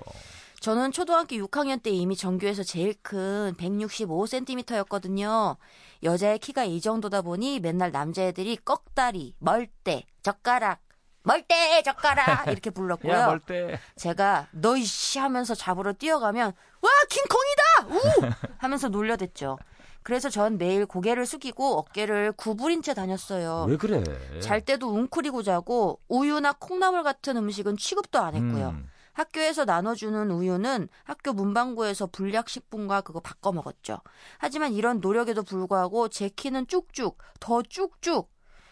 저는 0.61 0.92
초등학교 0.92 1.37
6학년 1.37 1.83
때 1.83 1.90
이미 1.90 2.16
전교에서 2.16 2.62
제일 2.62 2.94
큰 3.02 3.52
165cm였거든요. 3.59 5.57
여자의 6.05 6.38
키가 6.38 6.64
이 6.64 6.81
정도다 6.81 7.20
보니 7.20 7.61
맨날 7.61 7.92
남자애들이 7.92 8.57
꺽다리, 8.64 9.35
멀대, 9.40 10.07
젓가락, 10.22 10.81
멀대, 11.23 11.83
젓가락 11.83 12.49
이렇게 12.49 12.71
불렀고요. 12.71 13.13
야, 13.13 13.27
멀때. 13.27 13.79
제가 13.97 14.49
너이씨 14.53 15.19
하면서 15.19 15.55
잡으러 15.55 15.93
뛰어가면 15.93 16.53
와 16.81 16.91
킹콩이다 17.09 17.63
우 17.89 18.33
하면서 18.59 18.89
놀려댔죠. 18.89 19.59
그래서 20.03 20.29
전 20.29 20.59
매일 20.59 20.85
고개를 20.85 21.27
숙이고 21.27 21.79
어깨를 21.79 22.33
구부린 22.33 22.83
채 22.83 22.93
다녔어요. 22.93 23.67
왜 23.69 23.77
그래? 23.77 24.03
잘 24.41 24.61
때도 24.61 24.89
웅크리고 24.89 25.43
자고 25.43 26.01
우유나 26.09 26.55
콩나물 26.59 27.05
같은 27.05 27.37
음식은 27.37 27.77
취급도 27.77 28.19
안 28.19 28.35
했고요. 28.35 28.71
음. 28.71 28.89
학교에서 29.13 29.65
나눠주는 29.65 30.31
우유는 30.31 30.89
학교 31.05 31.33
문방구에서 31.33 32.07
불량식품과 32.07 33.03
그거 33.03 33.21
바꿔 33.21 33.53
먹었죠. 33.53 34.01
하지만 34.39 34.73
이런 34.73 35.01
노력에도 35.01 35.43
불구하고 35.43 36.09
제 36.09 36.29
키는 36.29 36.67
쭉쭉, 36.67 37.19
더 37.39 37.63
쭉쭉. 37.63 38.31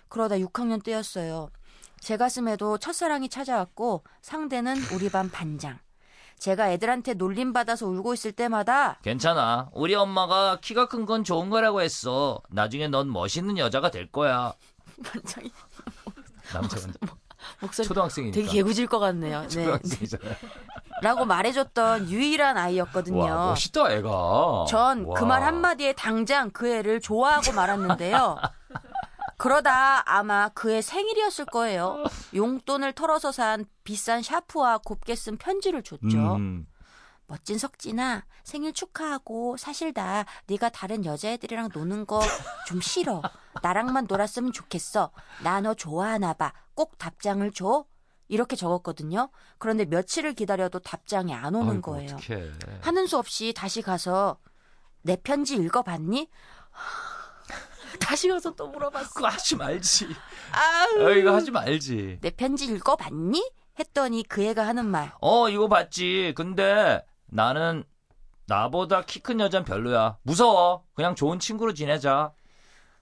그러다 0.08 0.36
6학년 0.36 0.82
때였어요. 0.82 1.50
제 2.00 2.16
가슴에도 2.16 2.78
첫사랑이 2.78 3.28
찾아왔고 3.28 4.04
상대는 4.22 4.76
우리 4.94 5.10
반 5.10 5.30
반장. 5.30 5.78
제가 6.38 6.70
애들한테 6.70 7.14
놀림 7.14 7.52
받아서 7.52 7.86
울고 7.86 8.14
있을 8.14 8.32
때마다 8.32 8.98
괜찮아. 9.02 9.68
우리 9.74 9.94
엄마가 9.94 10.58
키가 10.62 10.88
큰 10.88 11.04
건 11.04 11.22
좋은 11.24 11.50
거라고 11.50 11.82
했어. 11.82 12.40
나중에 12.48 12.88
넌 12.88 13.12
멋있는 13.12 13.58
여자가 13.58 13.90
될 13.90 14.10
거야. 14.10 14.54
반장이 15.04 15.52
남자가 16.54 16.86
목소리 17.60 17.86
초등학생이니까. 17.88 18.34
되게 18.40 18.48
개구질 18.50 18.86
것 18.86 18.98
같네요. 18.98 19.42
네. 19.42 19.48
초등학생이잖아요. 19.48 20.34
라고 21.02 21.24
말해줬던 21.26 22.08
유일한 22.10 22.56
아이였거든요. 22.58 23.18
와, 23.18 23.46
멋있다, 23.50 23.90
애가. 23.92 24.66
전그 24.68 25.08
와. 25.22 25.26
말 25.26 25.42
한마디에 25.42 25.92
당장 25.94 26.50
그 26.50 26.68
애를 26.68 27.00
좋아하고 27.00 27.52
말았는데요. 27.52 28.36
그러다 29.40 30.02
아마 30.06 30.48
그의 30.50 30.82
생일이었을 30.82 31.46
거예요. 31.46 32.04
용돈을 32.34 32.92
털어서 32.92 33.32
산 33.32 33.64
비싼 33.84 34.22
샤프와 34.22 34.78
곱게 34.78 35.16
쓴 35.16 35.38
편지를 35.38 35.82
줬죠. 35.82 36.34
음. 36.36 36.66
멋진 37.26 37.58
석진아 37.58 38.24
생일 38.44 38.72
축하하고 38.72 39.56
사실 39.56 39.92
나 39.94 40.26
네가 40.46 40.68
다른 40.68 41.04
여자애들이랑 41.04 41.70
노는 41.72 42.04
거 42.06 42.20
좀 42.66 42.80
싫어. 42.80 43.22
나랑만 43.62 44.06
놀았으면 44.08 44.52
좋겠어. 44.52 45.10
나 45.42 45.60
너 45.60 45.74
좋아하나 45.74 46.32
봐. 46.34 46.52
꼭 46.74 46.98
답장을 46.98 47.50
줘. 47.52 47.84
이렇게 48.28 48.56
적었거든요. 48.56 49.30
그런데 49.58 49.84
며칠을 49.86 50.34
기다려도 50.34 50.80
답장이 50.80 51.32
안 51.34 51.54
오는 51.54 51.76
아이고, 51.76 51.92
거예요. 51.92 52.14
어떡해. 52.16 52.50
하는 52.82 53.06
수 53.06 53.16
없이 53.18 53.52
다시 53.56 53.80
가서 53.82 54.38
내 55.02 55.16
편지 55.16 55.54
읽어봤니? 55.56 56.28
다시 57.98 58.28
가서 58.28 58.54
또 58.54 58.68
물어봤어. 58.68 59.10
그거 59.14 59.28
하지 59.28 59.56
말지. 59.56 60.06
아우. 60.52 61.06
어, 61.06 61.10
이거 61.12 61.34
하지 61.34 61.50
말지. 61.50 62.18
내 62.20 62.30
편지 62.30 62.66
읽어봤니? 62.66 63.50
했더니 63.78 64.22
그 64.24 64.42
애가 64.42 64.66
하는 64.66 64.86
말. 64.86 65.12
어, 65.20 65.48
이거 65.48 65.68
봤지. 65.68 66.32
근데 66.36 67.04
나는 67.26 67.84
나보다 68.46 69.02
키 69.04 69.20
큰 69.20 69.40
여잔 69.40 69.64
별로야. 69.64 70.18
무서워. 70.22 70.84
그냥 70.94 71.14
좋은 71.14 71.38
친구로 71.38 71.72
지내자. 71.72 72.32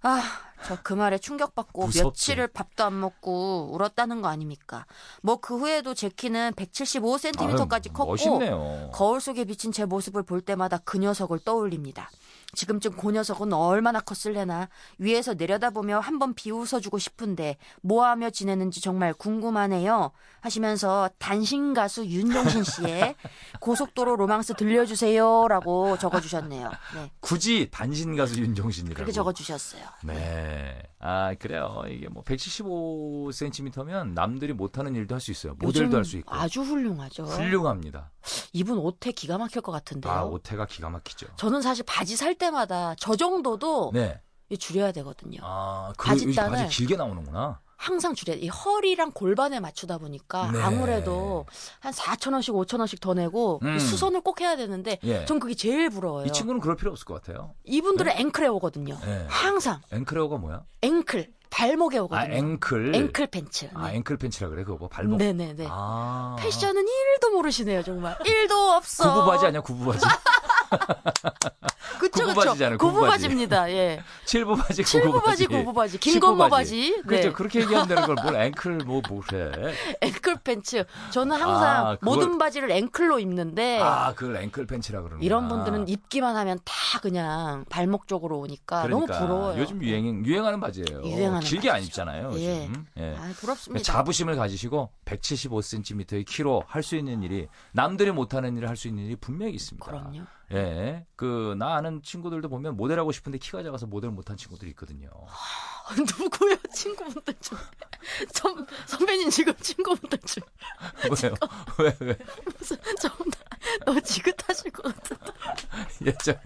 아, 0.03 0.23
저 0.65 0.77
그 0.85 0.93
말에 0.95 1.19
충격받고 1.19 1.87
무섭대. 1.87 2.05
며칠을 2.05 2.47
밥도 2.49 2.85
안 2.85 3.01
먹고 3.01 3.71
울었다는 3.73 4.23
거 4.23 4.29
아닙니까? 4.29 4.87
뭐 5.23 5.37
그 5.39 5.57
후에도 5.59 5.95
제 5.95 6.09
키는 6.09 6.53
175cm까지 6.55 7.87
아유, 7.89 7.93
컸고 7.93 8.07
멋있네요. 8.13 8.91
거울 8.93 9.21
속에 9.21 9.45
비친 9.45 9.73
제 9.73 9.85
모습을 9.87 10.23
볼 10.23 10.41
때마다 10.41 10.79
그 10.85 10.99
녀석을 10.99 11.41
떠올립니다. 11.41 12.11
지금쯤 12.55 12.93
그 12.97 13.11
녀석은 13.11 13.53
얼마나 13.53 14.01
컸을래나 14.01 14.69
위에서 14.99 15.35
내려다보며 15.35 15.99
한번 16.01 16.35
비웃어주고 16.35 16.99
싶은데 16.99 17.57
뭐하며 17.83 18.31
지내는지 18.31 18.81
정말 18.81 19.13
궁금하네요. 19.13 20.13
하시면서 20.41 21.11
단신 21.19 21.75
가수 21.75 22.07
윤종신 22.07 22.65
씨의 22.65 23.15
고속도로 23.61 24.17
로망스 24.17 24.55
들려주세요라고 24.55 25.99
적어주셨네요. 25.99 26.71
네, 26.95 27.11
굳이 27.21 27.69
단신 27.71 28.17
가수 28.17 28.41
윤종신이라고. 28.41 28.95
그렇게 28.95 29.13
적어주셨어요. 29.13 29.83
네. 30.05 30.83
아, 31.01 31.33
그래요. 31.39 31.83
이게 31.89 32.09
뭐 32.09 32.23
175cm면 32.25 34.15
남들이 34.15 34.53
못하는 34.53 34.95
일도 34.97 35.15
할 35.15 35.21
수 35.21 35.31
있어요. 35.31 35.55
모델도 35.59 35.97
할 35.97 36.05
수 36.05 36.17
있고. 36.19 36.35
아주 36.35 36.61
훌륭하죠. 36.63 37.25
훌륭합니다. 37.25 38.11
이분 38.53 38.79
옷에 38.79 39.13
기가 39.13 39.39
막힐 39.39 39.63
것 39.63 39.73
같은데요. 39.73 40.13
아, 40.13 40.25
오태가 40.25 40.67
기가 40.67 40.91
막히죠. 40.91 41.27
저는 41.37 41.63
사실 41.63 41.85
바지 41.87 42.17
살 42.17 42.35
때마다 42.35 42.95
저 42.99 43.15
정도도 43.17 43.93
네. 43.95 44.21
줄여야 44.59 44.93
되거든요. 44.93 45.41
아, 45.43 45.93
그 45.97 46.07
바지 46.09 46.27
길게 46.71 46.97
나오는구나. 46.97 47.61
항상 47.79 48.13
줄여야 48.15 48.37
돼. 48.37 48.43
이 48.43 48.49
허리랑 48.49 49.13
골반에 49.13 49.61
맞추다 49.61 49.99
보니까 49.99 50.51
네. 50.51 50.61
아무래도 50.61 51.47
한 51.79 51.93
4천 51.93 52.33
원씩 52.33 52.53
5천 52.53 52.81
원씩 52.81 53.01
더 53.01 53.15
내고 53.15 53.61
음. 53.63 53.79
수선을 53.79 54.21
꼭 54.21 54.41
해야 54.41 54.57
되는데 54.57 54.99
예. 55.05 55.25
전 55.25 55.39
그게 55.39 55.55
제일 55.55 55.89
부러워요. 55.89 56.27
이 56.27 56.33
친구는 56.33 56.61
그럴 56.61 56.77
필요 56.77 56.91
없을 56.91 57.05
것 57.07 57.15
같아요. 57.23 57.55
이분들은 57.65 58.13
앵클에 58.13 58.49
오거든요. 58.49 58.99
네. 59.05 59.25
항상 59.29 59.81
앵클레어가 59.93 60.37
뭐야? 60.39 60.65
앵클 60.83 61.33
발목에 61.51 61.99
아, 61.99 62.03
오거든요. 62.03 62.35
앵클. 62.35 62.95
앵클 62.95 63.27
팬츠. 63.29 63.71
아, 63.75 63.89
네. 63.89 63.97
앵클 63.97 64.19
팬츠라 64.19 64.51
그래, 64.51 64.65
그거. 64.65 64.89
발목. 64.89 65.17
네네네. 65.17 65.67
아. 65.71 66.37
패션은 66.39 66.85
1도 66.85 67.33
모르시네요, 67.33 67.83
정말. 67.85 68.19
1도 68.19 68.77
없어. 68.77 69.15
구부 69.15 69.27
바지 69.31 69.47
아니야, 69.47 69.61
구부 69.63 69.87
바지? 69.91 70.05
그쵸, 72.01 72.27
그쵸. 72.27 72.35
바지잖아요, 72.35 72.79
구부 72.79 72.93
구부 72.95 73.07
바지. 73.07 73.25
바지입니다, 73.25 73.71
예. 73.73 74.03
칠부 74.25 74.57
바지, 74.57 74.83
구부 74.83 74.89
칠부 74.91 75.21
바지. 75.23 75.47
구부 76.21 76.37
바지. 76.49 77.03
그렇죠. 77.07 77.29
네. 77.29 77.33
그렇게 77.33 77.61
얘기하면 77.63 77.89
되는 77.89 78.03
걸 78.07 78.17
뭘 78.23 78.35
앵클 78.37 78.79
뭐 78.85 79.01
뭐래. 79.09 79.75
앵클 80.03 80.37
팬츠. 80.45 80.85
저는 81.11 81.41
항상 81.41 81.87
아, 81.87 81.95
그걸- 81.97 81.99
모든 82.17 82.39
바지를 82.39 82.71
앵클로 82.71 83.19
입는데 83.21 83.81
아, 83.81 84.13
그걸 84.15 84.37
앵클 84.37 84.67
팬츠라 84.67 85.01
그러는 85.03 85.21
네. 85.21 85.27
이런 85.27 85.49
분들은 85.49 85.89
입기만 85.89 86.37
하면 86.37 86.59
다 86.65 86.73
그냥 87.01 87.65
발목 87.69 88.07
쪽으로 88.09 88.39
오니까 88.41 88.87
너무 88.89 89.07
부러워요. 89.07 89.61
요즘 89.61 89.83
유행 89.83 90.25
유행하는 90.25 90.61
바지예요. 90.61 91.03
유행하는 91.05 91.41
길게 91.41 91.69
안 91.71 91.77
바지죠. 91.77 91.89
입잖아요. 91.91 92.33
예. 92.35 92.63
요즘. 92.67 92.87
예. 92.99 93.17
아, 93.19 93.33
부럽습니다. 93.37 93.83
자부심을 93.85 94.37
가지시고 94.37 94.91
175cm의 95.05 96.25
키로 96.27 96.63
할 96.67 96.83
수 96.83 96.97
있는 96.97 97.23
일이 97.23 97.47
남들이 97.73 98.11
못하는 98.13 98.57
일을 98.57 98.69
할 98.69 98.77
수 98.77 98.89
있는 98.89 99.05
일이 99.05 99.17
분명히 99.17 99.53
있습니다. 99.55 99.85
그럼요. 99.85 100.21
예, 100.53 101.05
그 101.15 101.55
나 101.59 101.75
아는 101.77 102.01
친구들도 102.03 102.49
보면 102.49 102.77
모델하고 102.77 103.13
싶은데 103.13 103.37
키가 103.39 103.63
작아서 103.63 103.87
모델 103.87 104.11
못한 104.11 104.37
친구들이 104.37 104.71
있거든요. 104.71 105.11
누구요? 106.19 106.57
친구분들 106.73 107.35
중. 107.41 107.59
선, 108.33 108.67
선배님 108.87 109.29
지금 109.31 109.55
친구분들 109.57 110.19
중. 110.21 110.43
왜요? 111.05 111.35
왜 111.79 111.97
왜? 112.01 112.19
무슨 112.59 112.77
좀 113.01 113.11
너무 113.85 114.01
지긋하실 114.01 114.71
것 114.73 114.95
같은데. 114.95 115.33
예전에 116.07 116.41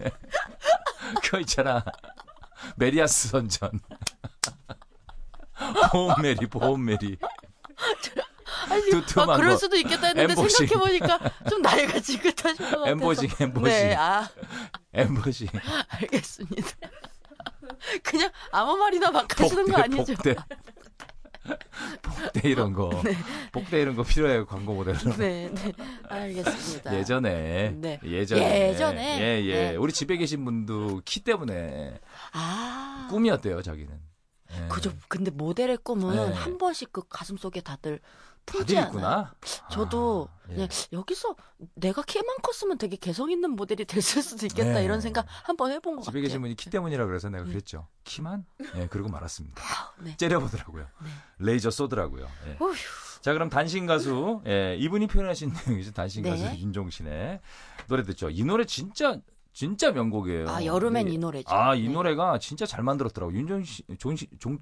그거 1.23 1.39
있잖아. 1.39 1.83
메리야스 2.75 3.29
선전. 3.29 3.79
보온 5.91 6.21
메리, 6.21 6.45
보온 6.47 6.83
메리. 6.83 7.17
아니, 8.69 8.89
두툼한 8.89 9.29
아, 9.29 9.35
그럴 9.37 9.51
거. 9.51 9.57
수도 9.57 9.75
있겠다 9.77 10.07
했는데 10.07 10.33
엠보싱. 10.33 10.67
생각해보니까 10.67 11.19
좀 11.49 11.61
나이가 11.61 11.99
지긋하실 11.99 12.57
것 12.57 12.63
같아서. 12.71 12.87
엠보징, 12.87 13.29
엠보징. 13.39 13.63
네, 13.63 13.95
아, 13.95 14.29
엠버시. 14.93 15.47
알겠습니다. 15.89 16.67
그냥 18.03 18.29
아무 18.51 18.77
말이나 18.77 19.11
막 19.11 19.39
하시는 19.39 19.65
거 19.65 19.77
아니죠? 19.81 20.13
복대. 20.13 20.35
복대 22.01 22.49
이런 22.49 22.71
거. 22.73 22.89
복대 23.51 23.81
이런 23.81 23.95
거 23.95 24.03
필요해요, 24.03 24.45
광고 24.45 24.73
모델로. 24.73 25.15
네, 25.17 25.49
네. 25.53 25.73
알겠습니다. 26.07 26.95
예전에, 26.95 27.71
네. 27.75 27.99
예전에, 28.03 28.69
예전에? 28.69 29.19
예, 29.21 29.43
예, 29.45 29.71
네. 29.71 29.75
우리 29.75 29.91
집에 29.91 30.15
계신 30.17 30.45
분도 30.45 31.01
키 31.03 31.19
때문에 31.21 31.99
아. 32.31 33.07
꿈이었대요, 33.09 33.61
자기는. 33.61 33.93
예. 34.55 34.67
그죠. 34.69 34.93
근데 35.09 35.31
모델의 35.31 35.79
꿈은 35.83 36.15
네. 36.29 36.33
한 36.33 36.57
번씩 36.57 36.93
그 36.93 37.01
가슴 37.09 37.35
속에 37.37 37.59
다들 37.61 37.99
다들 38.45 38.77
않아요. 38.77 38.87
있구나. 38.87 39.33
저도 39.71 40.27
아, 40.31 40.47
예. 40.49 40.53
그냥 40.53 40.67
여기서 40.91 41.35
내가 41.75 42.01
키만 42.03 42.37
컸으면 42.41 42.77
되게 42.77 42.95
개성 42.97 43.31
있는 43.31 43.51
모델이 43.51 43.85
됐을 43.85 44.21
수도 44.21 44.45
있겠다 44.45 44.73
네. 44.73 44.83
이런 44.83 44.99
생각 45.01 45.25
한번 45.43 45.71
해본 45.71 45.95
것 45.97 46.01
집에 46.03 46.11
같아요. 46.11 46.21
계신 46.23 46.41
분이 46.41 46.55
키 46.55 46.69
때문이라 46.69 47.05
그래서 47.05 47.29
내가 47.29 47.45
그랬죠. 47.45 47.87
키만? 48.03 48.45
예, 48.75 48.87
그러고 48.87 49.09
말았습니다. 49.09 49.61
네. 49.99 50.17
째려보더라고요. 50.17 50.87
레이저 51.39 51.71
쏘더라고요. 51.71 52.27
예. 52.47 52.57
어휴. 52.59 52.73
자, 53.21 53.31
그럼 53.31 53.49
단신 53.49 53.85
가수, 53.85 54.41
예, 54.47 54.75
이분이 54.77 55.07
표현하신 55.07 55.53
내용이죠. 55.67 55.91
단신 55.93 56.23
네. 56.23 56.31
가수 56.31 56.43
윤종신의 56.57 57.39
노래 57.87 58.03
듣죠. 58.03 58.29
이 58.29 58.43
노래 58.43 58.65
진짜, 58.65 59.17
진짜 59.53 59.91
명곡이에요. 59.91 60.49
아 60.49 60.65
여름엔 60.65 61.05
네. 61.05 61.13
이 61.13 61.17
노래죠. 61.17 61.55
아, 61.55 61.73
이 61.75 61.87
네. 61.87 61.93
노래가 61.93 62.37
진짜 62.39 62.65
잘 62.65 62.83
만들었더라고. 62.83 63.31
윤종신, 63.33 63.85
종신, 63.97 64.27
종. 64.39 64.59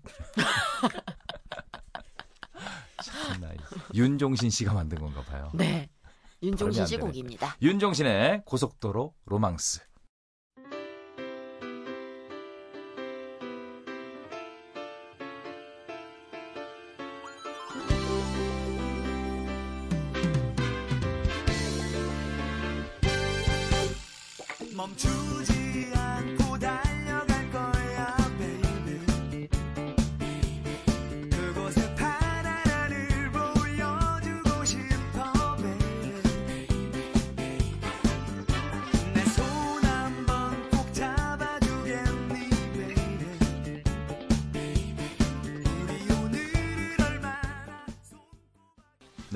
윤종신 3.94 4.50
씨가 4.50 4.74
만든 4.74 5.00
건가 5.00 5.22
봐요. 5.24 5.52
네. 5.54 5.90
윤종신 6.44 6.86
씨. 6.86 6.98
곡입니다. 6.98 7.56
윤종신의 7.62 8.44
고속도로 8.46 9.14
로망스. 9.26 9.82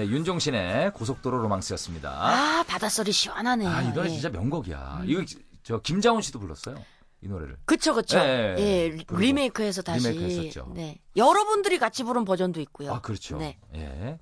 네, 0.06 0.12
윤종신의 0.12 0.94
고속도로 0.94 1.39
로망스였습니다. 1.39 2.10
아 2.10 2.63
바닷소리 2.68 3.12
시원하네요. 3.12 3.70
아, 3.70 3.82
이 3.82 3.94
노래 3.94 4.10
예. 4.10 4.13
진짜 4.13 4.30
명곡이야. 4.30 5.04
이거 5.06 5.24
저 5.63 5.80
김자훈 5.80 6.22
씨도 6.22 6.39
불렀어요. 6.39 6.76
이 7.22 7.28
노래를. 7.28 7.58
그쵸 7.65 7.94
그쵸. 7.96 8.20
예, 8.20 8.56
예, 8.58 8.89
그리고 8.91 9.18
리메이크해서 9.18 9.82
다시. 9.82 10.08
리메이크했었죠. 10.10 10.74
네. 10.76 11.00
여러분들이 11.15 11.80
같이 11.80 12.04
부른 12.04 12.24
버전도 12.24 12.62
있고요. 12.62 12.94
아, 12.94 13.02
그렇죠. 13.02 13.38
네. 13.38 13.58
예. 13.74 14.20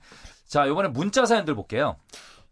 자, 0.47 0.65
이번에 0.65 0.87
문자 0.87 1.25
사연들 1.25 1.55
볼게요. 1.55 1.97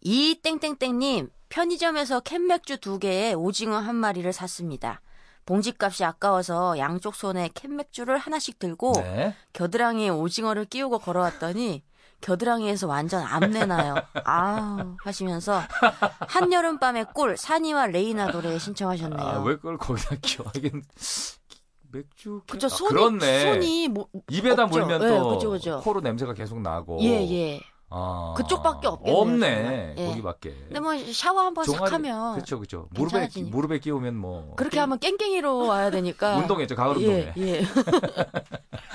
이 0.02 0.40
땡땡땡님 0.42 1.30
편의점에서 1.50 2.22
캔맥주 2.22 2.80
두 2.80 3.00
개에 3.00 3.34
오징어 3.34 3.78
한 3.78 3.96
마리를 3.96 4.32
샀습니다. 4.34 5.02
봉지값이 5.46 6.04
아까워서 6.04 6.78
양쪽 6.78 7.16
손에 7.16 7.50
캔맥주를 7.54 8.18
하나씩 8.18 8.60
들고 8.60 8.94
네. 8.98 9.36
겨드랑이에 9.54 10.10
오징어를 10.10 10.66
끼우고 10.66 11.00
걸어왔더니 11.00 11.84
겨드랑이에서 12.22 12.88
완전 12.88 13.24
암내나요. 13.24 13.96
아우 14.24 14.96
하시면서 15.04 15.62
한여름 16.28 16.80
밤의 16.80 17.08
꿀 17.14 17.36
사니와 17.38 17.88
레이나 17.88 18.32
노래 18.32 18.58
신청하셨네요. 18.58 19.20
아, 19.28 19.40
왜 19.44 19.56
그걸 19.56 19.78
거기다 19.78 20.16
끼워? 20.22 20.48
하긴 20.54 20.84
맥주. 21.92 22.42
캔- 22.48 22.54
그죠 22.60 22.68
아, 22.68 22.70
손이 22.70 22.90
그렇네. 22.94 23.42
손이 23.54 23.88
뭐 23.90 24.08
입에다 24.30 24.64
없죠. 24.64 24.78
물면 24.80 25.04
예, 25.04 25.08
또 25.18 25.30
그죠, 25.36 25.50
그죠. 25.50 25.82
코로 25.84 26.00
냄새가 26.02 26.34
계속 26.34 26.62
나고. 26.62 27.00
예 27.02 27.08
예. 27.30 27.60
아, 27.94 28.34
그쪽밖에 28.38 28.88
없겠네요, 28.88 29.18
없네. 29.22 29.96
예. 29.98 30.06
거기밖에. 30.08 30.52
근데 30.68 30.80
뭐 30.80 30.94
샤워 31.12 31.42
한번싹 31.42 31.76
종아리- 31.76 31.92
하면 31.92 32.34
그렇죠, 32.36 32.58
그렇죠. 32.58 32.88
무릎에. 32.92 33.28
무릎에 33.52 33.80
끼우면 33.80 34.16
뭐 34.16 34.54
그렇게 34.56 34.80
하면 34.80 34.98
깽깽이로 35.00 35.68
와야 35.68 35.92
되니까 35.92 36.38
운동했죠, 36.40 36.78
가을 36.78 36.96
운동회. 36.96 37.34
예, 37.38 37.42
예. 37.42 37.62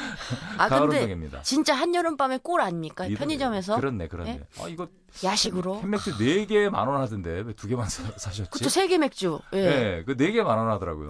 아 0.58 0.68
가을 0.68 0.82
근데 0.88 0.96
운동입니다. 1.02 1.42
진짜 1.42 1.74
한여름 1.74 2.16
밤에 2.16 2.38
꿀 2.38 2.60
아닙니까? 2.60 3.06
편의점에서 3.16 3.76
그렇네, 3.76 4.08
그렇네. 4.08 4.30
예? 4.58 4.62
아 4.62 4.68
이거 4.68 4.88
야식으로. 5.24 5.80
캔맥주 5.80 6.18
4개 6.18 6.68
만원 6.68 7.00
하던데 7.00 7.40
왜 7.40 7.52
두 7.54 7.66
개만 7.68 7.88
사, 7.88 8.02
사셨지? 8.16 8.50
그쵸 8.50 8.68
세계 8.68 8.98
맥주. 8.98 9.38
예. 9.54 9.58
예, 9.58 10.04
그 10.06 10.14
4개 10.16 10.42
만 10.42 10.58
원 10.58 10.70
하더라고요. 10.70 11.08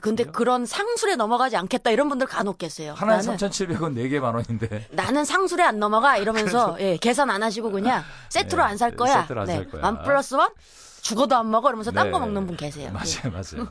근데 0.00 0.24
그런 0.24 0.66
상술에 0.66 1.16
넘어가지 1.16 1.56
않겠다 1.56 1.90
이런 1.90 2.08
분들 2.08 2.26
간혹 2.28 2.58
계세요. 2.58 2.94
하나에 2.96 3.16
나는 3.18 3.36
3,700원 3.36 3.94
4개 3.96 4.20
만 4.20 4.34
원인데. 4.34 4.88
나는 4.92 5.24
상술에 5.24 5.64
안 5.64 5.78
넘어가 5.80 6.16
이러면서 6.16 6.76
예, 6.80 6.96
계산 6.96 7.28
안 7.30 7.42
하시고 7.42 7.70
그냥 7.72 8.02
세트로 8.30 8.62
네, 8.62 8.68
안살 8.70 8.96
거야. 8.96 9.22
세트로 9.22 9.40
안 9.40 9.46
살 9.46 9.68
거야. 9.68 9.84
원 9.84 10.02
플러스 10.02 10.34
원 10.34 10.50
죽어도 11.02 11.36
안 11.36 11.50
먹어 11.50 11.68
이러면서 11.68 11.90
딴거 11.90 12.18
네. 12.18 12.24
먹는 12.24 12.46
분 12.46 12.56
계세요. 12.56 12.86
예. 12.86 12.90
맞아요, 12.90 13.30
맞아요. 13.32 13.70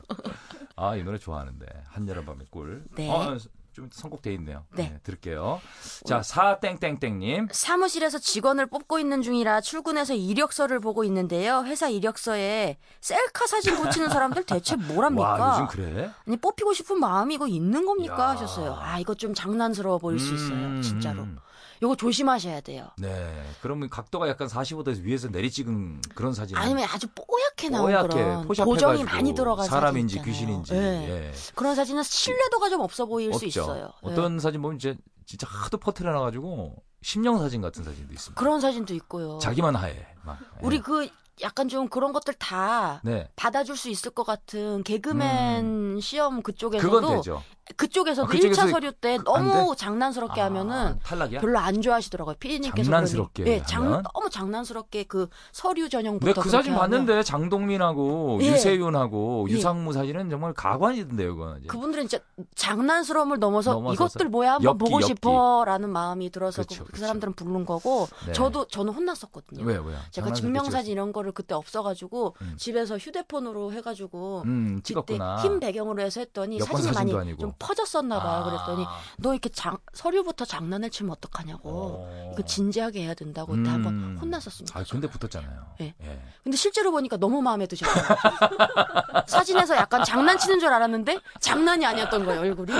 아, 0.76 0.94
이 0.96 1.02
노래 1.02 1.18
좋아하는데. 1.18 1.66
한여름 1.88 2.26
밤의 2.26 2.46
꿀. 2.50 2.84
네. 2.96 3.08
어, 3.10 3.36
좀 3.74 3.90
선곡돼 3.92 4.32
있네요. 4.34 4.64
네. 4.70 5.00
들을게요. 5.02 5.60
자, 6.06 6.22
사땡땡땡님. 6.22 7.48
사무실에서 7.50 8.20
직원을 8.20 8.66
뽑고 8.66 9.00
있는 9.00 9.20
중이라 9.20 9.62
출근해서 9.62 10.14
이력서를 10.14 10.78
보고 10.78 11.02
있는데요. 11.02 11.64
회사 11.64 11.88
이력서에 11.88 12.78
셀카 13.00 13.46
사진 13.48 13.74
붙이는 13.76 14.08
사람들 14.10 14.44
대체 14.44 14.76
뭐랍니까? 14.76 15.28
와, 15.28 15.52
요즘 15.54 15.66
그래? 15.66 16.10
아니 16.24 16.36
뽑히고 16.36 16.72
싶은 16.72 17.00
마음이 17.00 17.34
이거 17.34 17.48
있는 17.48 17.84
겁니까 17.84 18.14
야. 18.22 18.28
하셨어요. 18.30 18.78
아 18.80 19.00
이거 19.00 19.14
좀 19.14 19.34
장난스러워 19.34 19.98
보일 19.98 20.20
수 20.20 20.34
있어요. 20.34 20.54
음, 20.54 20.80
진짜로. 20.80 21.22
음. 21.22 21.38
이거 21.82 21.96
조심하셔야 21.96 22.60
돼요. 22.60 22.88
네. 22.98 23.42
그러면 23.62 23.88
각도가 23.88 24.28
약간 24.28 24.48
45도에서 24.48 25.02
위에서 25.02 25.28
내리 25.28 25.50
찍은 25.50 26.02
그런 26.14 26.32
사진. 26.32 26.56
아니면 26.56 26.86
아주 26.90 27.06
뽀얗게 27.08 27.70
나온 27.70 27.86
뽀얗게 27.86 28.08
그런 28.14 28.46
보정이 28.46 29.04
많이 29.04 29.34
들어간 29.34 29.66
사람인지. 29.66 30.22
귀신인지. 30.22 30.74
예. 30.74 30.78
예. 30.78 31.32
그런 31.54 31.74
사진은 31.74 32.02
신뢰도가 32.02 32.68
좀 32.70 32.80
없어 32.80 33.06
보일 33.06 33.32
수 33.32 33.36
없죠. 33.36 33.46
있어요. 33.46 33.92
예. 34.04 34.08
어떤 34.10 34.38
사진 34.38 34.62
보면 34.62 34.76
이제 34.76 34.96
진짜 35.26 35.46
하도 35.48 35.78
퍼트려 35.78 36.12
놔가지고 36.12 36.76
심령 37.02 37.38
사진 37.38 37.60
같은 37.60 37.84
사진도 37.84 38.12
있습니다. 38.12 38.40
그런 38.40 38.60
사진도 38.60 38.94
있고요. 38.94 39.38
자기만 39.38 39.74
하얘. 39.76 40.06
막. 40.24 40.38
예. 40.40 40.66
우리 40.66 40.80
그 40.80 41.08
약간 41.42 41.68
좀 41.68 41.88
그런 41.88 42.12
것들 42.12 42.34
다 42.34 43.00
네. 43.02 43.28
받아줄 43.34 43.76
수 43.76 43.88
있을 43.90 44.12
것 44.12 44.24
같은 44.24 44.82
개그맨 44.84 46.00
시험 46.00 46.42
그쪽에서도 46.42 47.22
음. 47.22 47.38
그쪽에서도 47.76 48.26
아, 48.26 48.30
그쪽에서 48.30 48.66
1차 48.66 48.70
서류 48.70 48.92
때 48.92 49.18
너무 49.24 49.74
장난스럽게 49.74 50.40
아, 50.40 50.46
하면은 50.46 50.98
탈락이야? 51.02 51.40
별로 51.40 51.58
안 51.58 51.80
좋아하시더라고요. 51.80 52.36
피디님께서 52.38 52.90
장난스럽게 52.90 53.42
그러니. 53.44 53.60
예, 53.60 53.64
장? 53.64 54.02
너무 54.12 54.28
장난스럽게 54.30 55.04
그 55.04 55.28
서류 55.50 55.88
전형부터 55.88 56.26
내가 56.26 56.42
그 56.42 56.50
사진 56.50 56.74
봤는데 56.74 57.22
장동민하고 57.22 58.38
예. 58.42 58.48
유세윤하고 58.48 59.46
예. 59.48 59.52
유상무 59.54 59.92
사진은 59.94 60.28
정말 60.28 60.52
가관이던데요, 60.52 61.36
그건. 61.36 61.58
이제. 61.60 61.66
그분들은 61.68 62.06
진짜 62.08 62.22
장난스러움을 62.54 63.38
넘어서 63.38 63.72
넘어서서 63.72 63.94
이것들 63.94 64.28
뭐야 64.28 64.54
한번 64.54 64.64
엽기, 64.72 64.78
보고 64.78 64.94
엽기. 64.96 65.06
싶어라는 65.06 65.88
마음이 65.90 66.30
들어서 66.30 66.62
그쵸, 66.62 66.84
그, 66.84 66.92
그. 66.92 67.00
사람들은 67.00 67.32
부른 67.32 67.64
거고 67.64 68.08
네. 68.26 68.32
저도 68.34 68.66
저는 68.66 68.92
혼났었거든요. 68.92 69.64
왜, 69.64 69.76
왜요? 69.76 69.98
제가 70.10 70.32
증명사진 70.34 70.92
이런 70.92 71.12
거를 71.12 71.32
그때 71.32 71.54
없어가지고 71.54 72.36
음. 72.42 72.54
집에서 72.58 72.98
휴대폰으로 72.98 73.72
해가지고 73.72 74.42
음, 74.44 74.80
찍었구나. 74.82 75.36
흰 75.38 75.60
배경으로 75.60 76.02
해서 76.02 76.20
했더니 76.20 76.60
사진이 76.60 76.92
많이 76.92 77.14
아니고. 77.14 77.40
좀 77.40 77.53
퍼졌었나 77.58 78.20
봐요. 78.20 78.42
아. 78.42 78.44
그랬더니 78.44 78.86
너 79.18 79.32
이렇게 79.32 79.48
장, 79.48 79.78
서류부터 79.92 80.44
장난을 80.44 80.90
치면 80.90 81.12
어떡하냐고. 81.12 81.60
어. 81.64 82.30
이거 82.32 82.42
진지하게 82.44 83.02
해야 83.02 83.14
된다고 83.14 83.52
그때 83.52 83.70
한번 83.70 83.94
음. 83.94 84.18
혼났었습니다. 84.20 84.78
아, 84.78 84.84
근데 84.90 85.08
붙었잖아요. 85.08 85.66
예. 85.80 85.94
예. 86.02 86.22
근데 86.42 86.56
실제로 86.56 86.90
보니까 86.90 87.16
너무 87.16 87.42
마음에 87.42 87.66
드셨어요. 87.66 88.04
사진에서 89.26 89.76
약간 89.76 90.04
장난치는 90.04 90.60
줄 90.60 90.72
알았는데 90.72 91.18
장난이 91.40 91.84
아니었던 91.86 92.24
거예요, 92.24 92.40
얼굴이. 92.40 92.72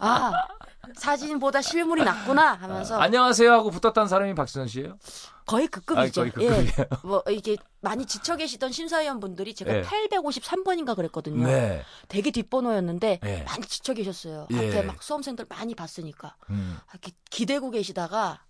아, 0.00 0.32
사진보다 0.96 1.62
실물이 1.62 2.04
낫구나 2.04 2.54
하면서 2.54 2.98
안녕하세요 3.00 3.52
하고 3.52 3.70
붙었다는 3.70 4.08
사람이 4.08 4.34
박수현 4.34 4.66
씨예요? 4.68 4.98
거의 5.46 5.66
그 5.68 5.80
급이죠. 5.80 6.22
아, 6.22 6.24
거의 6.30 6.32
그. 6.32 6.42
예. 6.44 6.88
뭐 7.04 7.22
이게 7.30 7.56
많이 7.80 8.06
지쳐 8.06 8.36
계시던 8.36 8.72
심사위원 8.72 9.20
분들이 9.20 9.54
제가 9.54 9.76
예. 9.78 9.82
853번인가 9.82 10.94
그랬거든요. 10.96 11.46
네. 11.46 11.84
되게 12.08 12.30
뒷번호였는데 12.30 13.20
예. 13.24 13.42
많이 13.44 13.62
지쳐 13.66 13.94
계셨어요. 13.94 14.46
예. 14.52 14.56
앞에 14.68 14.82
막 14.82 15.02
수험생들 15.02 15.46
많이 15.48 15.74
봤으니까 15.74 16.36
음. 16.50 16.78
이렇게 16.92 17.12
기대고 17.30 17.70
계시다가 17.70 18.40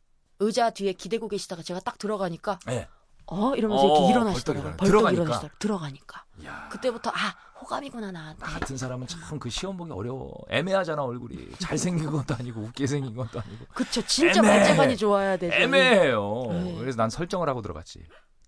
의자 0.41 0.71
뒤에 0.71 0.93
기대고 0.93 1.29
계시다가 1.29 1.63
제가 1.63 1.81
딱 1.81 1.99
들어가니까 1.99 2.59
예. 2.69 2.89
어 3.27 3.55
이러면서 3.55 3.85
어, 3.85 3.87
이렇게 3.99 4.11
일어나시더라고요. 4.13 4.71
일어나- 4.73 4.77
벌떡 4.77 4.87
들어가니까. 4.87 5.23
일어나시더라고요. 5.23 5.59
들어가니까. 5.59 6.25
야. 6.45 6.69
그때부터 6.71 7.11
아 7.15 7.35
호감이구나 7.63 8.11
나한테. 8.13 8.45
나 8.45 8.53
같은 8.53 8.77
사람은 8.77 9.07
참 9.07 9.39
그 9.39 9.49
시험 9.49 9.77
보기 9.77 9.93
어려워. 9.93 10.33
애매하잖아, 10.49 11.03
얼굴이. 11.03 11.51
잘생긴 11.59 12.11
것도 12.11 12.35
아니고, 12.35 12.61
웃게 12.61 12.87
생긴 12.87 13.15
것도 13.15 13.41
아니고. 13.41 13.67
그쵸 13.75 14.03
진짜 14.07 14.41
애매해. 14.41 14.59
말재간이 14.59 14.97
좋아야 14.97 15.37
되죠. 15.37 15.55
애매해요. 15.55 16.47
네. 16.51 16.77
그래서 16.79 16.97
난 16.97 17.09
설정을 17.11 17.49
하고 17.49 17.63
들어갔지. 17.63 18.01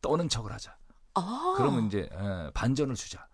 떠는 0.03 0.29
척을 0.29 0.53
하자. 0.53 0.77
아, 1.15 1.55
그러면 1.57 1.87
이제 1.87 2.09
예, 2.13 2.51
반전을 2.55 2.95
주자. 2.97 3.27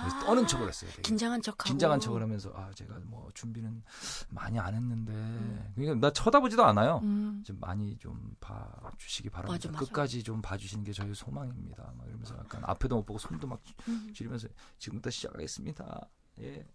그래서 0.00 0.16
아, 0.16 0.20
떠는 0.26 0.46
척을 0.46 0.68
했어요. 0.68 0.90
되게. 0.90 1.02
긴장한 1.02 1.42
척하고 1.42 1.64
긴장한 1.64 2.00
척을 2.00 2.22
하면서 2.22 2.50
아 2.54 2.70
제가 2.74 2.94
뭐 3.04 3.28
준비는 3.34 3.82
많이 4.28 4.58
안 4.58 4.74
했는데 4.74 5.12
음. 5.12 5.72
그러니까 5.74 6.06
나 6.06 6.12
쳐다보지도 6.12 6.64
않아요. 6.64 7.00
음. 7.02 7.42
좀 7.44 7.58
많이 7.60 7.96
좀 7.98 8.34
봐주시기 8.40 9.30
바랍니다. 9.30 9.68
맞아, 9.68 9.72
맞아. 9.72 9.84
끝까지 9.86 10.22
좀 10.22 10.40
봐주시는 10.42 10.84
게 10.84 10.92
저희 10.92 11.14
소망입니다. 11.14 11.92
막 11.96 12.06
이러면서 12.08 12.36
약간 12.38 12.62
앞에도 12.64 12.96
못 12.96 13.06
보고 13.06 13.18
손도 13.18 13.46
막 13.46 13.60
음. 13.88 14.12
줄이면서 14.14 14.48
지금부터 14.78 15.10
시작하겠습니다. 15.10 16.08
예, 16.40 16.66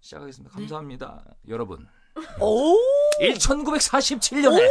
시작하겠습니다. 0.00 0.54
네. 0.54 0.60
감사합니다, 0.60 1.24
여러분. 1.48 1.86
오, 2.40 2.76
1947년에 3.20 4.68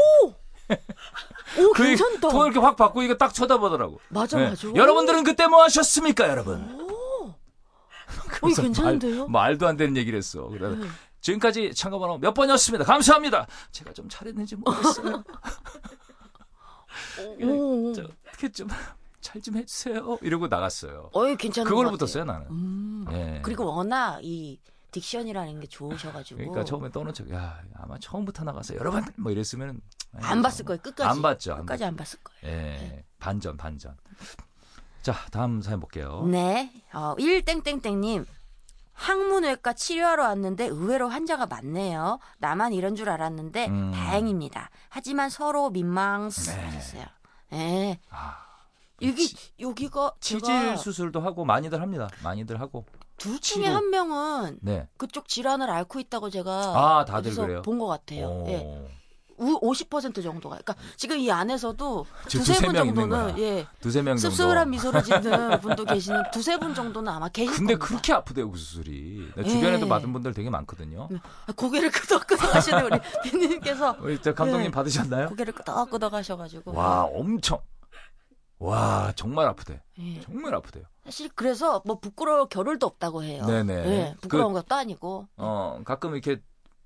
오그 1.58 1.84
괜찮다. 1.84 2.30
톤을 2.30 2.52
이렇게 2.52 2.60
확 2.60 2.76
바꾸고 2.76 3.02
이거 3.02 3.16
딱 3.16 3.34
쳐다보더라고. 3.34 4.00
맞아 4.10 4.38
네. 4.38 4.50
맞아. 4.50 4.68
여러분들은 4.74 5.24
그때 5.24 5.48
뭐 5.48 5.64
하셨습니까, 5.64 6.30
여러분? 6.30 6.62
오, 6.80 6.84
어, 6.86 6.89
그래서 8.42 8.62
괜찮은데요? 8.62 9.28
말, 9.28 9.58
도안 9.58 9.78
되는 9.78 9.96
얘기를 9.98 10.18
했어. 10.18 10.48
그래 10.48 10.76
네. 10.76 10.88
지금까지 11.22 11.74
참가번호 11.74 12.18
몇 12.18 12.34
번이었습니다. 12.34 12.86
감사합니다. 12.86 13.46
제가 13.72 13.92
좀 13.94 14.08
잘했는지 14.10 14.56
모르겠어요. 14.56 15.24
오, 17.42 17.94
저, 17.94 18.04
어떻게 18.28 18.50
좀 18.50 18.68
잘 19.22 19.42
좀 19.42 19.58
해주세요. 19.58 20.18
이러고 20.22 20.48
나갔어요. 20.48 21.10
어이 21.14 21.36
괜찮은 21.36 21.70
그걸로 21.70 21.92
것 21.92 21.98
붙었어요. 22.00 22.24
나는. 22.24 22.48
음. 22.50 23.06
예. 23.12 23.42
그리고 23.44 23.66
워낙 23.66 24.20
이 24.24 24.58
딕션이라는 24.92 25.60
게 25.62 25.68
좋으셔가지고 25.68 26.38
그러니까 26.38 26.64
처음에 26.64 26.90
떠는 26.90 27.14
척, 27.14 27.30
야 27.32 27.62
아마 27.76 28.00
처음부터 28.00 28.46
나가서 28.46 28.76
여러분 28.76 29.04
뭐 29.18 29.32
이랬으면 29.32 29.82
안 30.22 30.42
봤을 30.42 30.64
거예요 30.66 30.82
끝까지. 30.82 31.10
안 31.10 31.22
봤죠. 31.22 31.52
안 31.54 31.60
끝까지. 31.60 31.84
안 31.84 31.96
봤을 31.98 32.18
거예요. 32.24 32.56
예, 32.56 33.04
반전 33.20 33.58
반전. 33.58 33.96
자 35.02 35.14
다음 35.32 35.62
사연 35.62 35.80
볼게요. 35.80 36.24
네. 36.30 36.72
어, 36.94 37.16
1땡땡땡님. 37.18 38.26
항문외과 38.94 39.74
치료하러 39.74 40.24
왔는데 40.24 40.66
의외로 40.66 41.08
환자가 41.08 41.46
많네요. 41.46 42.20
나만 42.40 42.74
이런 42.74 42.96
줄 42.98 43.10
알았는데 43.10 43.68
음. 43.68 43.92
다행입니다. 43.94 44.70
하지만 44.90 45.30
서로 45.30 45.70
민망했어요. 45.70 47.06
네. 47.52 48.00
아, 48.10 48.36
여기 49.02 49.34
여기가 49.58 50.16
치질 50.20 50.42
제가 50.42 50.76
수술도 50.76 51.22
하고 51.22 51.46
많이들 51.46 51.82
합니다. 51.82 52.10
많이들 52.24 52.60
하고. 52.60 52.86
둘 53.16 53.40
중에 53.40 53.64
치료. 53.64 53.76
한 53.76 53.90
명은 53.90 54.60
네. 54.62 54.88
그쪽 54.98 55.30
질환을 55.30 55.70
앓고 55.70 56.02
있다고 56.02 56.30
제가 56.30 56.52
아, 56.52 57.06
다들 57.06 57.34
그래요? 57.36 57.62
본것 57.62 57.88
같아요. 57.88 58.28
오. 58.28 58.46
예. 58.50 58.99
우- 59.40 59.60
50% 59.62 60.22
정도가. 60.24 60.58
그러니까 60.58 60.76
지금 60.98 61.18
이 61.18 61.32
안에서도 61.32 62.06
두세 62.28 62.54
두세 62.54 62.66
분 62.68 62.76
정도는. 62.76 63.40
예. 63.40 63.68
두세 63.80 64.02
명 64.02 64.18
정도. 64.18 64.36
씁쓸한 64.36 64.70
미소를 64.70 65.02
짓는 65.04 65.60
분도 65.62 65.86
계시는 65.86 66.24
두세 66.32 66.58
분 66.60 66.74
정도는 66.76 67.12
아마 67.12 67.28
계실 67.30 67.56
근데 67.56 67.74
겁니다. 67.76 67.86
그렇게 67.88 68.14
아프대요 68.14 68.52
그 68.52 68.58
수술이. 68.58 69.32
나 69.36 69.44
예. 69.44 69.48
주변에도 69.50 69.88
받은 69.88 70.12
분들 70.14 70.34
되게 70.34 70.50
많거든요. 70.50 71.08
아, 71.48 71.52
고개를 71.56 71.90
끄덕끄덕 71.92 72.54
하시는 72.56 72.86
우리 72.86 73.00
피디님께서 73.24 73.98
우리 74.02 74.22
저 74.22 74.34
감독님 74.34 74.66
네. 74.68 74.72
받으셨나요? 74.72 75.30
고개를 75.30 75.54
끄덕끄덕 75.54 76.14
하셔 76.14 76.36
가지고 76.38 76.74
와 76.74 77.04
엄청. 77.04 77.60
와 78.60 79.14
정말 79.16 79.48
아프대. 79.48 79.82
예. 80.00 80.20
정말 80.22 80.54
아프대요. 80.54 80.84
사실 81.06 81.30
그래서 81.34 81.82
뭐 81.86 82.00
부끄러울 82.00 82.48
겨를도 82.50 82.86
없다고 82.86 83.24
해요. 83.24 83.46
네네. 83.46 83.74
예, 83.74 84.16
부끄러운 84.22 84.54
그- 84.54 84.60
것도 84.62 84.76
아니고 84.76 85.28
어 85.38 85.80
가끔 85.86 86.14
이렇게 86.14 86.42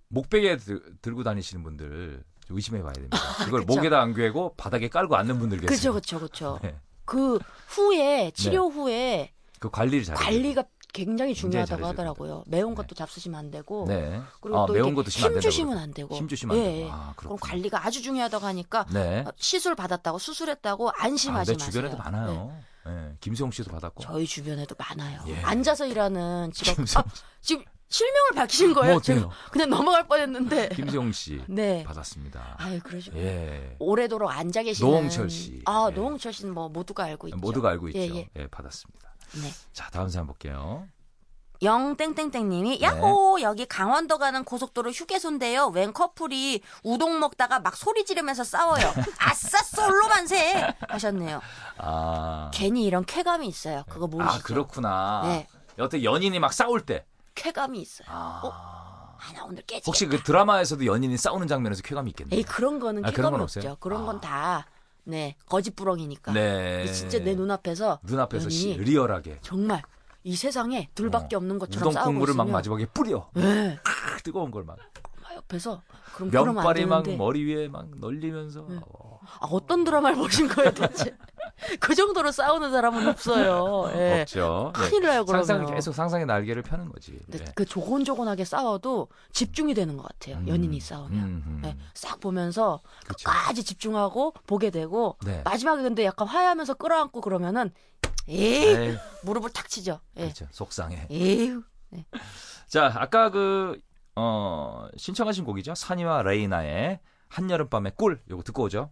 목베개 0.10 0.58
들, 0.58 0.82
들고 1.02 1.24
다니시는 1.24 1.63
분들 1.63 2.24
좀 2.24 2.33
의심해 2.49 2.82
봐야 2.82 2.93
됩니다. 2.93 3.17
그걸 3.45 3.65
그쵸. 3.65 3.75
목에다 3.75 4.01
안 4.01 4.13
괴고 4.13 4.53
바닥에 4.56 4.89
깔고 4.89 5.15
앉는 5.15 5.39
분들 5.39 5.60
계세요. 5.60 5.91
그렇죠 5.93 6.17
그렇죠 6.19 6.19
그렇죠. 6.19 6.60
네. 6.63 6.75
그 7.06 7.39
후에 7.67 8.32
치료 8.32 8.69
후에 8.69 9.32
그 9.60 9.69
관리를 9.69 10.03
잘. 10.03 10.15
관리가 10.15 10.63
굉장히 10.93 11.34
중요하다고 11.34 11.88
하더라고요. 11.88 12.43
매운 12.45 12.75
것도 12.75 12.93
잡수시면 12.93 13.39
안 13.39 13.51
되고. 13.51 13.86
네. 13.88 14.21
그리고 14.41 14.60
아, 14.62 14.65
또 14.67 14.73
매운 14.73 14.89
안힘 14.89 15.39
주시면. 15.41 15.77
안 15.79 15.91
되고. 15.91 16.15
힘 16.15 16.27
주시면 16.27 16.56
안 16.56 16.62
예, 16.63 16.67
되고. 16.67 16.86
예. 16.86 16.89
아, 16.91 17.13
그럼. 17.15 17.38
관리가 17.41 17.84
아주 17.84 18.01
중요하다고 18.03 18.45
하니까 18.45 18.86
네. 18.93 19.23
어, 19.27 19.32
시술 19.38 19.73
받았다고 19.75 20.19
수술했다고 20.19 20.91
안심하지 20.91 21.51
아, 21.51 21.56
내 21.56 21.58
마세요. 21.58 21.71
주변에도 21.71 21.97
네. 21.97 22.03
많아요. 22.03 22.56
예. 22.86 23.15
김수영 23.21 23.49
씨도 23.51 23.71
받았고. 23.71 24.03
저희 24.03 24.27
주변에도 24.27 24.75
많아요. 24.77 25.21
예. 25.27 25.41
앉아서 25.41 25.88
일하는 25.88 26.51
직업. 26.53 26.75
김수영 26.75 27.03
아, 27.03 27.12
지금 27.41 27.65
실명을 27.93 28.32
밝히신 28.36 28.73
거예요? 28.73 28.93
뭐? 28.93 29.01
제가 29.01 29.29
그냥 29.51 29.69
넘어갈 29.69 30.08
뻔했는데. 30.08 30.69
김수영 30.75 31.12
씨 31.12 31.43
네. 31.47 31.84
받았습니다. 31.84 32.56
아유 32.58 32.79
그러시고 32.84 33.17
예. 33.19 33.75
오래도록 33.77 34.32
앉아 34.32 34.63
계시는 34.63 34.89
노홍철 34.89 35.29
씨. 35.29 35.62
아 35.65 35.89
예. 35.91 35.95
노홍철 35.95 36.34
씨는 36.34 36.56
뭐 36.56 36.69
모두가 36.69 37.03
알고 37.03 37.27
있죠. 37.27 37.38
모두가 37.38 37.69
알고 37.69 37.89
있죠. 37.89 37.99
예, 37.99 38.10
예, 38.15 38.29
예. 38.36 38.47
받았습니다. 38.47 39.13
네. 39.36 39.51
자, 39.73 39.89
다음 39.91 40.10
사연 40.10 40.25
볼게요. 40.25 40.88
영땡땡땡님이 41.62 42.79
네. 42.79 42.86
야호 42.86 43.41
여기 43.41 43.67
강원도 43.67 44.17
가는 44.17 44.43
고속도로 44.43 44.89
휴게소인데요. 44.89 45.67
웬 45.67 45.93
커플이 45.93 46.62
우동 46.84 47.19
먹다가 47.19 47.60
막 47.60 47.75
소리 47.75 48.06
지르면서 48.06 48.43
싸워요. 48.43 48.91
아싸 49.19 49.63
솔로 49.63 50.08
만세 50.08 50.67
하셨네요. 50.89 51.41
아. 51.77 52.49
괜히 52.53 52.86
이런 52.86 53.06
쾌감이 53.06 53.47
있어요. 53.47 53.84
그거 53.88 54.08
모르시죠? 54.08 54.39
아, 54.39 54.41
그렇구나. 54.41 55.21
네. 55.25 55.47
어떻게 55.79 56.03
연인이 56.03 56.39
막 56.39 56.53
싸울 56.53 56.82
때. 56.82 57.06
쾌감이 57.36 57.82
있어요. 57.82 58.08
아. 58.10 59.15
아, 59.19 59.34
나 59.34 59.46
오늘 59.46 59.63
깨지. 59.63 59.84
혹시 59.88 60.06
그 60.06 60.22
드라마에서도 60.22 60.86
연인이 60.86 61.15
싸우는 61.17 61.48
장면에서 61.48 61.82
쾌감이 61.82 62.10
있겠네요. 62.12 62.38
에이 62.38 62.43
그런 62.43 62.80
거는 62.80 63.06
아, 63.06 63.12
그런 63.12 63.34
없죠. 63.34 63.60
없어요? 63.60 63.78
그런 63.80 64.02
아. 64.02 64.06
건다 64.06 64.67
네 65.06 65.36
거짓부렁이니까. 65.48 66.34
네. 66.34 66.91
진짜 66.91 67.19
내 67.19 67.36
눈앞에서 67.36 68.00
눈앞에서 68.04 68.50
시, 68.50 68.72
연인이 68.72 68.84
리얼하게 68.84 69.39
정말 69.41 69.82
이 70.24 70.36
세상에 70.36 70.89
둘밖에 70.96 71.36
어, 71.36 71.39
없는 71.39 71.60
것처럼 71.60 71.89
우동 71.89 72.04
국물을 72.04 72.34
막 72.34 72.50
마지막에 72.50 72.86
뿌려. 72.88 73.30
네. 73.34 73.78
크, 73.84 74.22
뜨거운 74.24 74.52
걸 74.52 74.63
막. 74.63 74.78
막 75.22 75.36
옆에서 75.36 75.82
그럼 76.15 76.30
면발이 76.32 76.86
막 76.86 77.08
머리 77.17 77.43
위에 77.46 77.67
막 77.67 77.88
널리면서. 77.98 78.67
어, 78.69 79.12
아, 79.39 79.47
어떤 79.51 79.83
드라마를 79.83 80.17
보신 80.17 80.47
거예요 80.47 80.71
대체? 80.73 81.15
그 81.79 81.95
정도로 81.95 82.31
싸우는 82.31 82.71
사람은 82.71 83.07
없어요. 83.07 83.91
예. 83.95 84.21
없죠. 84.21 84.71
큰일 84.75 85.03
나요, 85.03 85.25
그러면. 85.25 85.45
상상이 85.45 85.73
계속 85.73 85.93
상상의 85.93 86.25
날개를 86.25 86.62
펴는 86.63 86.89
거지. 86.89 87.19
네. 87.27 87.39
그 87.55 87.65
조곤조곤하게 87.65 88.45
싸워도 88.45 89.07
집중이 89.31 89.73
되는 89.73 89.97
것 89.97 90.07
같아요. 90.07 90.38
음, 90.38 90.47
연인이 90.47 90.79
싸우면. 90.79 91.12
음, 91.12 91.43
음. 91.45 91.62
예, 91.65 91.77
싹 91.93 92.19
보면서 92.19 92.81
그쵸. 93.05 93.29
끝까지 93.29 93.63
집중하고 93.63 94.33
보게 94.47 94.69
되고 94.69 95.17
네. 95.25 95.41
마지막에 95.45 95.83
근데 95.83 96.05
약간 96.05 96.27
화해하면서 96.27 96.75
끌어안고 96.75 97.21
그러면은 97.21 97.71
에이 98.27 98.75
에이, 98.75 98.97
무릎을 99.23 99.51
탁 99.51 99.69
치죠. 99.69 99.99
예. 100.17 100.23
그렇죠. 100.23 100.47
속상해. 100.51 101.07
에휴. 101.12 101.63
자, 102.67 102.91
아까 102.95 103.29
그, 103.29 103.77
어, 104.15 104.88
신청하신 104.97 105.43
곡이죠. 105.45 105.75
산이와 105.75 106.23
레이나의 106.23 106.99
한여름밤의 107.29 107.93
꿀. 107.97 108.21
요거 108.29 108.43
듣고 108.43 108.63
오죠. 108.63 108.89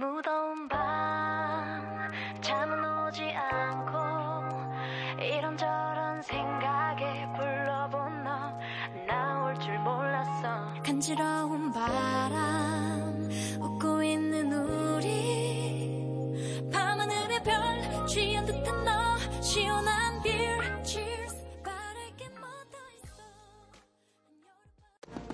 무더운 0.00 0.66
밤 0.66 2.10
잠은 2.40 3.06
오지 3.06 3.22
않고 3.22 3.98
이런저런 5.22 6.22
생각에 6.22 7.26
불러본 7.36 8.24
너 8.24 8.58
나올 9.06 9.54
줄 9.60 9.78
몰랐어. 9.80 10.72
간지러운 10.82 11.70
바람 11.70 13.28
웃고 13.60 14.02
있는 14.02 14.50
우리 14.50 16.00
밤하늘의 16.72 17.42
별 17.42 18.06
취한 18.06 18.46
듯한 18.46 18.84
너 18.86 19.18
시원한 19.42 20.22
beer 20.22 20.82
cheers 20.82 21.36
바랄 21.62 22.16
게 22.16 22.26
묻어 22.30 22.78
있어. 22.96 23.22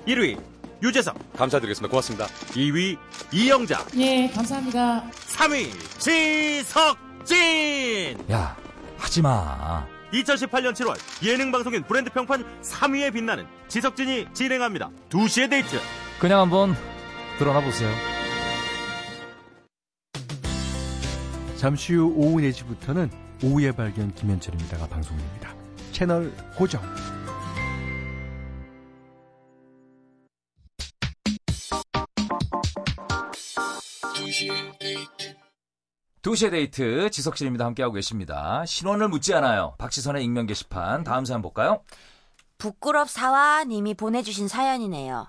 1위 0.07 0.46
유재석, 0.83 1.17
감사드리겠습니다. 1.37 1.91
고맙습니다. 1.91 2.27
2위 2.53 2.99
이영자, 3.33 3.87
예, 3.97 4.29
감사합니다. 4.29 5.05
3위 5.11 5.71
지석진. 5.99 7.37
야, 8.31 8.57
하지 8.99 9.23
마. 9.23 9.87
2018년 10.13 10.73
7월 10.73 10.97
예능 11.25 11.51
방송인 11.51 11.83
브랜드 11.83 12.11
평판 12.11 12.45
3위에 12.63 13.13
빛나는 13.13 13.47
지석진이 13.69 14.29
진행합니다. 14.33 14.91
2시의 15.11 15.51
데이트. 15.51 15.79
그냥 16.21 16.41
한번 16.41 16.75
드러나 17.39 17.61
보세요. 17.61 17.91
잠시 21.57 21.95
후 21.95 22.13
오후 22.17 22.39
4시부터는 22.41 23.11
오후의 23.43 23.73
발견 23.75 24.15
김현철입니다가 24.15 24.87
방송됩니다. 24.87 25.55
채널 25.93 26.33
고정. 26.55 26.83
두시의 36.23 36.51
데이트 36.51 37.11
지석진입니다. 37.11 37.65
함께하고 37.65 37.95
계십니다. 37.95 38.65
신원을 38.67 39.09
묻지 39.09 39.33
않아요. 39.35 39.75
박지선의 39.79 40.25
익명 40.25 40.47
게시판. 40.47 41.05
다음 41.05 41.25
사연 41.25 41.41
볼까요? 41.41 41.83
부끄럽 42.59 43.09
사와 43.09 43.65
님이 43.65 43.95
보내주신 43.95 44.49
사연이네요. 44.49 45.27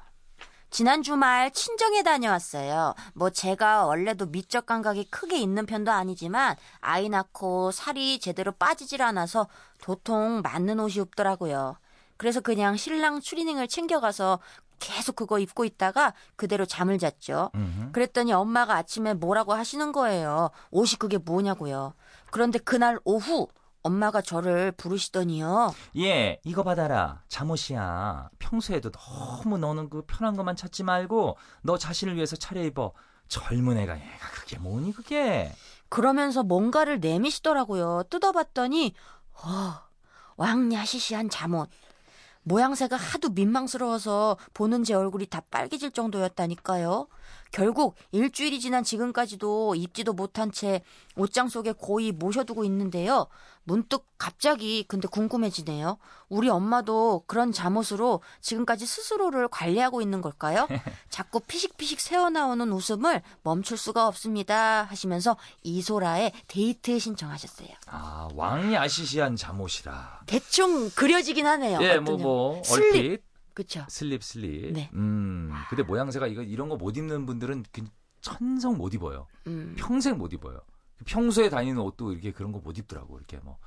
지난 0.70 1.02
주말 1.02 1.52
친정에 1.52 2.04
다녀왔어요. 2.04 2.94
뭐 3.14 3.30
제가 3.30 3.86
원래도 3.86 4.26
미적 4.26 4.66
감각이 4.66 5.10
크게 5.10 5.38
있는 5.38 5.66
편도 5.66 5.92
아니지만 5.92 6.56
아이 6.82 7.10
낳고 7.10 7.72
살이 7.72 8.20
제대로 8.20 8.52
빠지질 8.52 9.02
않아서 9.02 9.48
도통 9.82 10.42
맞는 10.42 10.80
옷이 10.80 11.00
없더라고요. 11.00 11.78
그래서 12.18 12.42
그냥 12.42 12.76
신랑 12.76 13.22
추리닝을 13.22 13.68
챙겨가서 13.68 14.40
계속 14.80 15.16
그거 15.16 15.40
입고 15.40 15.66
있다가 15.66 16.14
그대로 16.36 16.66
잠을 16.66 16.98
잤죠. 17.00 17.52
음흠. 17.56 17.92
그랬더니 17.92 18.34
엄마가 18.34 18.76
아침에 18.76 19.14
뭐라고 19.14 19.54
하시는 19.54 19.92
거예요. 19.92 20.50
옷이 20.72 20.94
그게 21.00 21.18
뭐냐고요. 21.18 21.94
그런데 22.32 22.60
그날 22.60 23.00
오후 23.04 23.48
엄마가 23.84 24.22
저를 24.22 24.72
부르시더니요. 24.74 25.74
예, 25.98 26.40
이거 26.44 26.64
받아라. 26.64 27.24
잠옷이야. 27.30 28.30
평소에도 28.40 28.92
너무 28.92 29.58
너는 29.58 29.90
그 29.90 30.04
편한 30.06 30.36
것만 30.36 30.56
찾지 30.56 30.84
말고 30.84 31.38
너 31.62 31.78
자신을 31.78 32.16
위해서 32.16 32.36
차려입어. 32.36 32.94
젊은 33.28 33.78
애가 33.78 33.96
얘가 33.96 34.30
그게 34.34 34.58
뭐니 34.58 34.94
그게? 34.94 35.54
그러면서 35.90 36.44
뭔가를 36.44 37.00
내미시더라고요. 37.00 38.04
뜯어봤더니 38.10 38.94
어, 39.34 39.74
왕야시시한 40.38 41.30
잠옷. 41.30 41.70
모양새가 42.48 42.96
하도 42.96 43.30
민망스러워서 43.30 44.38
보는 44.54 44.84
제 44.84 44.94
얼굴이 44.94 45.26
다 45.26 45.42
빨개질 45.52 45.92
정도였다니까요. 45.92 47.08
결국 47.52 47.96
일주일이 48.12 48.60
지난 48.60 48.84
지금까지도 48.84 49.76
입지도 49.76 50.14
못한 50.14 50.52
채 50.52 50.82
옷장 51.16 51.48
속에 51.50 51.72
고이 51.72 52.12
모셔두고 52.12 52.64
있는데요. 52.66 53.28
문득 53.64 54.06
갑자기 54.18 54.86
근데 54.88 55.08
궁금해지네요. 55.10 55.98
우리 56.30 56.48
엄마도 56.50 57.24
그런 57.28 57.52
잠옷으로 57.52 58.22
지금까지 58.40 58.86
스스로를 58.86 59.50
관리하고 59.50 60.02
있는 60.02 60.22
걸까요? 60.22 60.68
자꾸 61.10 61.42
피식피식 61.42 62.00
새어나오는 62.00 62.72
웃음을 62.72 63.22
멈출 63.44 63.78
수가 63.78 64.08
없습니다. 64.08 64.84
하시면서 64.84 65.36
이소라의 65.64 66.32
데이트 66.48 66.98
신청하셨어요. 66.98 67.68
아, 67.88 68.30
왕이 68.36 68.78
아시시한 68.78 69.36
잠옷이라. 69.36 70.22
대충 70.28 70.90
그려지긴 70.92 71.46
하네요. 71.46 71.80
예, 71.82 71.98
뭐뭐 71.98 72.64
슬립. 72.64 73.27
그쵸. 73.58 73.84
슬립 73.90 74.24
슬립. 74.24 74.72
네. 74.74 74.92
음. 74.94 75.52
근데 75.72 75.82
모양새가 75.82 76.28
이거 76.28 76.44
이런 76.44 76.70
거 76.70 76.76
못 76.78 76.96
입는 76.96 77.26
분들은 77.26 77.66
그 77.72 77.84
천성 78.22 78.78
못 78.78 78.94
입어요. 78.94 79.26
음. 79.48 79.74
평생 79.80 80.20
못 80.20 80.32
입어요. 80.32 80.60
평소에 81.06 81.50
다니는 81.50 81.82
옷도 81.82 82.12
이렇게 82.12 82.32
그런 82.32 82.52
거 82.52 82.60
못 82.60 82.78
입더라고. 82.78 83.18
이렇게 83.18 83.38
뭐, 83.38 83.58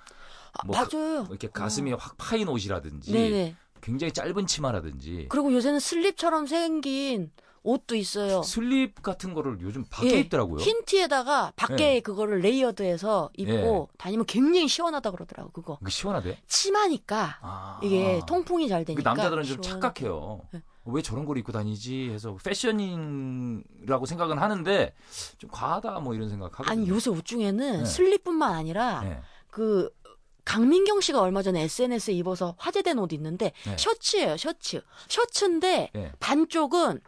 아, 0.52 0.64
뭐 0.64 0.76
맞아요. 0.76 1.24
가- 1.24 1.26
이렇게 1.28 1.48
가슴이 1.48 1.92
확 1.94 2.16
파인 2.18 2.46
옷이라든지 2.46 3.10
네네. 3.12 3.56
굉장히 3.80 4.12
짧은 4.12 4.46
치마라든지 4.46 5.26
그리고 5.28 5.52
요새는 5.52 5.80
슬립처럼 5.80 6.46
생긴 6.46 7.32
옷도 7.62 7.94
있어요. 7.94 8.42
슬립 8.42 9.02
같은 9.02 9.34
거를 9.34 9.58
요즘 9.60 9.84
밖에 9.90 10.14
예, 10.14 10.18
입더라고요. 10.20 10.60
흰 10.60 10.82
티에다가 10.84 11.52
밖에 11.56 11.96
예. 11.96 12.00
그거를 12.00 12.40
layered해서 12.40 13.30
입고 13.36 13.90
다니면 13.98 14.24
굉장히 14.26 14.66
시원하다 14.68 15.10
그러더라고 15.10 15.50
그거. 15.52 15.78
시원하대? 15.88 16.38
치마니까 16.46 17.38
아. 17.42 17.80
이게 17.82 18.20
통풍이 18.26 18.68
잘그 18.68 18.86
되니까. 18.86 19.10
남자들은 19.10 19.44
좀 19.44 19.62
시원하고. 19.62 19.80
착각해요. 19.80 20.40
네. 20.52 20.62
왜 20.86 21.02
저런 21.02 21.26
걸 21.26 21.36
입고 21.36 21.52
다니지 21.52 22.08
해서 22.10 22.36
패션이라고 22.42 24.06
생각은 24.06 24.38
하는데 24.38 24.94
좀 25.38 25.50
과하다 25.50 26.00
뭐 26.00 26.14
이런 26.14 26.30
생각하거든요. 26.30 26.72
아니 26.72 26.88
요새 26.88 27.10
옷 27.10 27.24
중에는 27.26 27.80
네. 27.80 27.84
슬립뿐만 27.84 28.52
아니라 28.52 29.02
네. 29.02 29.20
그 29.50 29.90
강민경 30.46 31.02
씨가 31.02 31.20
얼마 31.20 31.42
전에 31.42 31.62
SNS에 31.64 32.14
입어서 32.14 32.54
화제된 32.58 32.98
옷 32.98 33.12
있는데 33.12 33.52
네. 33.66 33.76
셔츠예요 33.76 34.38
셔츠. 34.38 34.80
셔츠인데 35.08 35.90
네. 35.92 36.12
반쪽은 36.18 37.00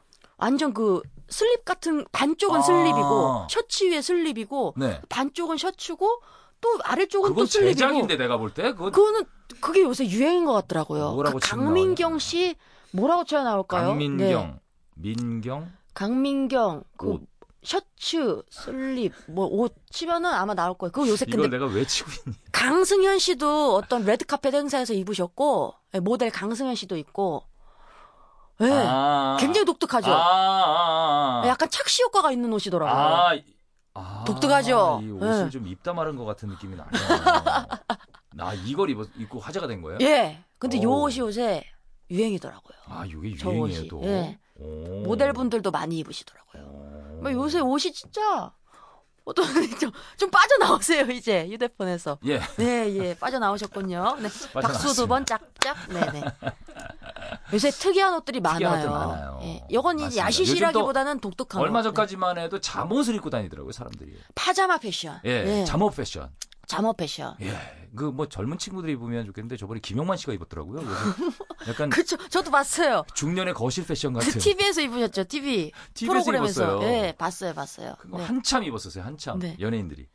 완전 0.43 0.75
그 0.75 1.01
슬립 1.29 1.65
같은 1.65 2.05
반쪽은 2.11 2.59
아. 2.59 2.63
슬립이고 2.63 3.47
셔츠 3.49 3.85
위에 3.85 4.03
슬립이고 4.03 4.75
네. 4.77 5.01
반쪽은 5.09 5.57
셔츠고 5.57 6.21
또 6.61 6.79
아래쪽은 6.83 7.35
또 7.35 7.47
슬립이고. 7.47 7.75
제작인데 7.79 8.17
내가 8.17 8.37
볼 8.39 8.53
때 8.53 8.73
그건 8.73 8.91
그거는 8.91 9.23
그게 9.61 9.83
요새 9.83 10.05
유행인 10.07 10.45
것 10.45 10.53
같더라고요. 10.53 11.13
뭐라고 11.13 11.39
그 11.39 11.49
강민경 11.49 12.19
씨 12.19 12.57
뭐라고 12.91 13.25
쳐야 13.25 13.45
나올까요? 13.45 13.89
강민경, 13.89 14.29
네. 14.29 14.61
민경 14.97 15.73
강민경 15.95 16.83
그 16.97 17.09
옷. 17.09 17.23
셔츠, 17.65 18.43
슬립, 18.51 19.13
뭐 19.29 19.47
옷 19.47 19.73
치면은 19.91 20.29
아마 20.31 20.53
나올 20.55 20.77
거예요. 20.77 20.91
그거 20.91 21.07
요새 21.07 21.25
이걸 21.29 21.43
근데 21.43 21.57
내가 21.59 21.71
왜 21.73 21.87
치고 21.87 22.11
있니? 22.27 22.37
강승현 22.51 23.21
씨도 23.21 23.77
어떤 23.77 24.05
레드카펫 24.05 24.53
행사에서 24.53 24.93
입으셨고 24.95 25.73
예, 25.95 26.01
모델 26.01 26.31
강승현 26.31 26.75
씨도 26.75 26.97
있고 26.97 27.45
예. 28.63 28.71
아. 28.87 29.37
굉장히 29.41 29.65
독특하죠. 29.65 30.13
아, 30.13 30.17
아, 30.17 31.43
아. 31.45 31.49
약간 31.49 31.69
착시 31.71 32.03
효과가 32.05 32.31
있는 32.33 32.53
옷이더라고요. 32.53 32.95
아, 32.95 33.35
이- 33.35 33.45
아, 33.95 34.25
독특하죠? 34.27 35.01
이 35.03 35.11
옷을 35.11 35.47
예. 35.47 35.51
좀 35.51 35.67
입다 35.67 35.93
마른 35.93 36.17
것 36.17 36.25
같은 36.25 36.49
느낌이 36.49 36.77
나네요. 36.77 36.93
나 38.35 38.55
이걸 38.55 38.89
입어, 38.91 39.05
입고 39.17 39.39
화제가 39.41 39.67
된 39.67 39.83
거예요? 39.83 39.99
예. 40.01 40.43
근데 40.59 40.81
요 40.83 40.91
오. 40.91 41.03
옷이 41.03 41.19
요새 41.19 41.63
유행이더라고요. 42.11 42.79
아, 42.87 43.05
이게 43.05 43.37
저 43.37 43.53
유행이에요. 43.53 43.89
또. 43.89 44.03
예. 44.05 44.39
오. 44.59 45.03
모델분들도 45.03 45.71
많이 45.71 45.99
입으시더라고요. 45.99 46.63
오. 46.63 47.19
뭐 47.23 47.33
요새 47.33 47.61
옷이 47.61 47.93
진짜 47.93 48.53
어떤 49.25 49.45
좀, 49.79 49.91
좀 50.17 50.31
빠져나오세요 50.31 51.05
이제 51.07 51.47
휴대폰에서. 51.49 52.19
예. 52.27 52.41
네, 52.57 52.95
예, 52.97 53.15
빠져나오셨군요. 53.19 54.17
네, 54.21 54.29
박수 54.61 54.95
두 54.95 55.07
번 55.07 55.25
짝짝. 55.27 55.77
네, 55.89 56.01
네. 56.13 56.23
요새 57.53 57.71
특이한 57.71 58.15
옷들이 58.15 58.41
많아요. 58.41 58.59
특이한 58.59 58.79
옷들 58.79 58.91
많아요. 58.91 59.41
예, 59.43 59.65
이건 59.71 60.01
이제. 60.01 60.19
야시시라기보다는 60.19 61.21
독특한 61.21 61.61
얼마 61.63 61.81
옷. 61.81 61.83
전까지만 61.85 62.39
해도 62.39 62.61
잠옷을 62.61 63.15
입고 63.17 63.31
다니더라고요, 63.31 63.73
사람들이. 63.73 64.11
네. 64.13 64.19
파자마 64.35 64.79
패션. 64.79 65.21
예, 65.25 65.43
네, 65.43 65.65
잠옷 65.65 65.95
패션. 65.97 66.31
잠옷 66.67 66.97
패션. 66.97 67.35
예, 67.41 67.53
그 67.95 68.11
뭐 68.13 68.27
젊은 68.29 68.57
친구들이 68.59 68.93
입으면 68.93 69.27
좋겠는데 69.27 69.57
저번에 69.57 69.81
김용만 69.81 70.17
씨가 70.17 70.33
입었더라고요. 70.33 70.81
그래서 70.83 71.01
약간 71.69 71.91
그쵸, 71.91 72.17
저도 72.29 72.51
봤어요. 72.51 73.05
중년의 73.15 73.55
거실 73.55 73.87
패션 73.87 74.13
같은. 74.13 74.33
그 74.33 74.39
TV에서 74.39 74.81
입으셨죠, 74.83 75.25
TV. 75.25 75.73
TV에서 75.95 76.13
프로그램에서. 76.25 76.63
입었어요. 76.65 76.89
예, 76.89 77.13
봤어요, 77.19 77.53
봤어요. 77.55 77.95
그거 77.99 78.19
네. 78.19 78.25
한참 78.25 78.65
입었었어요, 78.65 79.05
한참 79.05 79.39
네. 79.41 79.57
연예인들이. 79.61 80.07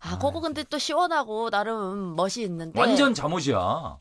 아, 0.00 0.18
그거 0.18 0.40
근데 0.40 0.64
또 0.64 0.78
시원하고 0.78 1.50
나름 1.50 2.16
멋이 2.16 2.38
있는데. 2.38 2.78
완전 2.80 3.12
잠옷이야. 3.14 3.98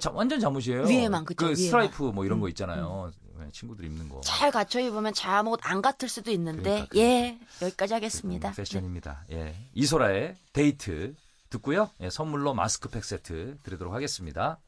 자- 0.00 0.10
완전 0.12 0.40
잠옷이에요. 0.40 0.84
위에만, 0.84 1.24
그쵸, 1.24 1.36
그 1.36 1.44
위에만. 1.46 1.56
스트라이프 1.56 2.02
뭐 2.04 2.24
이런 2.24 2.40
거 2.40 2.46
음, 2.46 2.48
있잖아요. 2.50 3.10
네, 3.38 3.48
친구들 3.52 3.84
입는 3.84 4.08
거. 4.08 4.20
잘 4.22 4.50
갖춰 4.52 4.78
입으면 4.80 5.12
잠옷 5.12 5.58
안 5.64 5.82
같을 5.82 6.08
수도 6.08 6.30
있는데 6.30 6.86
그러니까, 6.88 6.96
예 6.96 7.38
여기까지 7.62 7.94
하겠습니다. 7.94 8.48
음, 8.50 8.54
패션입니다. 8.54 9.24
예. 9.32 9.54
이소라의 9.74 10.36
데이트 10.52 11.14
듣고요. 11.54 11.90
예, 12.00 12.10
선물로 12.10 12.54
마스크팩 12.54 13.04
세트 13.04 13.58
드리도록 13.62 13.94
하겠습니다. 13.94 14.58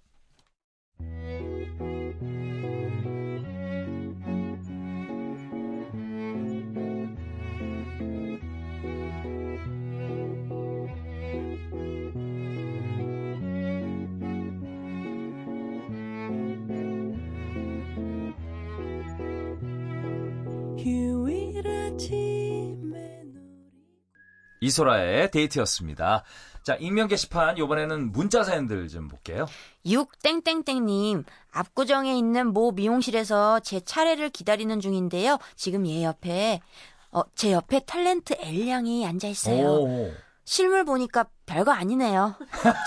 이소라의 24.61 25.31
데이트였습니다. 25.31 26.25
자, 26.67 26.75
익명 26.81 27.07
게시판 27.07 27.59
이번에는 27.59 28.11
문자 28.11 28.43
사연들 28.43 28.89
좀 28.89 29.07
볼게요. 29.07 29.47
6땡땡땡님 29.85 31.23
압구정에 31.53 32.19
있는 32.19 32.53
모 32.53 32.73
미용실에서 32.73 33.61
제 33.61 33.79
차례를 33.79 34.31
기다리는 34.31 34.81
중인데요. 34.81 35.39
지금 35.55 35.87
얘 35.87 36.03
옆에 36.03 36.61
어, 37.13 37.23
제 37.37 37.53
옆에 37.53 37.79
탤런트 37.79 38.37
엘량이 38.41 39.07
앉아 39.07 39.29
있어요. 39.29 39.65
오. 39.65 40.13
실물 40.45 40.85
보니까 40.85 41.27
별거 41.47 41.71
아니네요. 41.73 42.35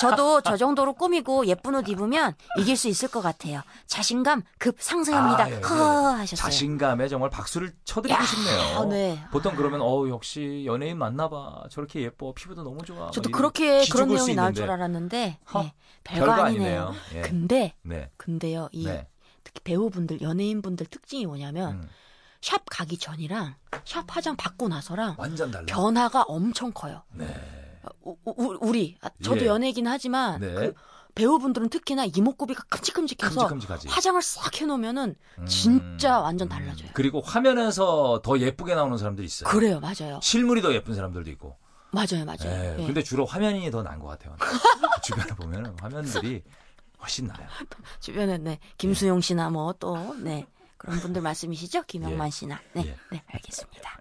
저도 0.02 0.42
저 0.42 0.58
정도로 0.58 0.94
꾸미고 0.94 1.46
예쁜 1.48 1.76
옷 1.76 1.88
입으면 1.88 2.36
이길 2.60 2.76
수 2.76 2.90
있을 2.90 3.08
것 3.10 3.22
같아요. 3.22 3.62
자신감 3.88 4.44
급 4.58 4.76
상승합니다. 4.80 5.46
아, 5.46 5.50
예, 5.50 5.56
예. 5.56 5.62
허 5.62 5.76
하셨어요. 6.18 6.36
자신감에 6.44 7.08
정말 7.08 7.30
박수를 7.30 7.74
쳐드리고 7.86 8.20
야, 8.20 8.26
싶네요. 8.26 8.84
네. 8.86 9.24
보통 9.32 9.56
그러면 9.56 9.80
어 9.82 10.08
역시 10.10 10.64
연예인 10.66 10.98
맞나봐. 10.98 11.64
저렇게 11.72 12.02
예뻐. 12.02 12.34
피부도 12.34 12.64
너무 12.64 12.84
좋아. 12.84 13.10
저도 13.12 13.30
막 13.30 13.38
그렇게 13.38 13.86
그런 13.88 14.10
내용이 14.10 14.36
나올. 14.36 14.54
줄 14.54 14.70
알았는데 14.70 15.40
허, 15.54 15.64
예, 15.64 15.74
별거, 16.04 16.26
별거 16.26 16.44
아니네요. 16.44 16.88
아니네요. 16.88 16.96
예. 17.16 17.22
근데 17.22 17.74
네. 17.84 18.10
근데요 18.18 18.68
이 18.74 18.86
네. 18.86 19.08
특히 19.44 19.62
배우분들 19.64 20.22
연예인분들 20.22 20.88
특징이 20.88 21.26
뭐냐면 21.26 21.74
음, 21.76 21.90
샵 22.42 22.64
가기 22.70 22.98
전이랑 22.98 23.56
샵 23.86 24.04
화장 24.10 24.36
받고 24.36 24.68
나서랑 24.68 25.16
완전 25.18 25.50
달라. 25.50 25.66
변화가 25.68 26.24
엄청 26.24 26.72
커요. 26.74 27.04
네. 27.14 27.26
우, 28.02 28.16
우- 28.26 28.58
우리 28.62 28.98
아, 29.02 29.10
저도 29.24 29.42
예. 29.42 29.46
연예이긴 29.48 29.88
하지만 29.88 30.40
네. 30.40 30.54
그 30.54 30.74
배우분들은 31.16 31.70
특히나 31.70 32.06
이목구비가 32.06 32.64
큼직큼직해서 32.70 33.48
큼직큼직하지. 33.48 33.88
화장을 33.90 34.22
싹 34.22 34.62
해놓으면은 34.62 35.16
음, 35.40 35.46
진짜 35.46 36.20
완전 36.20 36.48
달라져요. 36.48 36.90
그리고 36.94 37.20
화면에서 37.22 38.22
더 38.24 38.38
예쁘게 38.40 38.76
나오는 38.76 38.98
사람들이 38.98 39.26
있어요. 39.26 39.50
그래요, 39.50 39.80
맞아요, 39.80 40.20
실물이 40.22 40.62
더 40.62 40.74
예쁜 40.74 40.96
사람들도 40.96 41.30
있고. 41.32 41.58
맞아요, 41.92 42.24
맞아요. 42.26 42.46
예, 42.46 42.76
예. 42.80 42.86
근데 42.86 43.02
주로 43.02 43.26
화면이 43.26 43.70
더 43.72 43.82
나은 43.82 44.00
것 44.00 44.08
같아요. 44.08 44.36
주변에 45.04 45.34
보면 45.36 45.76
화면들이 45.82 46.44
훨씬 47.02 47.26
나아요. 47.28 47.48
주변에 48.00 48.38
네 48.38 48.60
김수용 48.78 49.22
씨나 49.22 49.50
뭐 49.50 49.74
또 49.74 49.96
네 50.22 50.46
그런 50.78 51.00
분들 51.00 51.22
말씀이시죠, 51.24 51.84
김영만 51.84 52.28
예. 52.28 52.32
씨나 52.32 52.60
네, 52.74 52.84
예. 52.86 52.96
네 53.12 53.24
알겠습니다. 53.34 53.98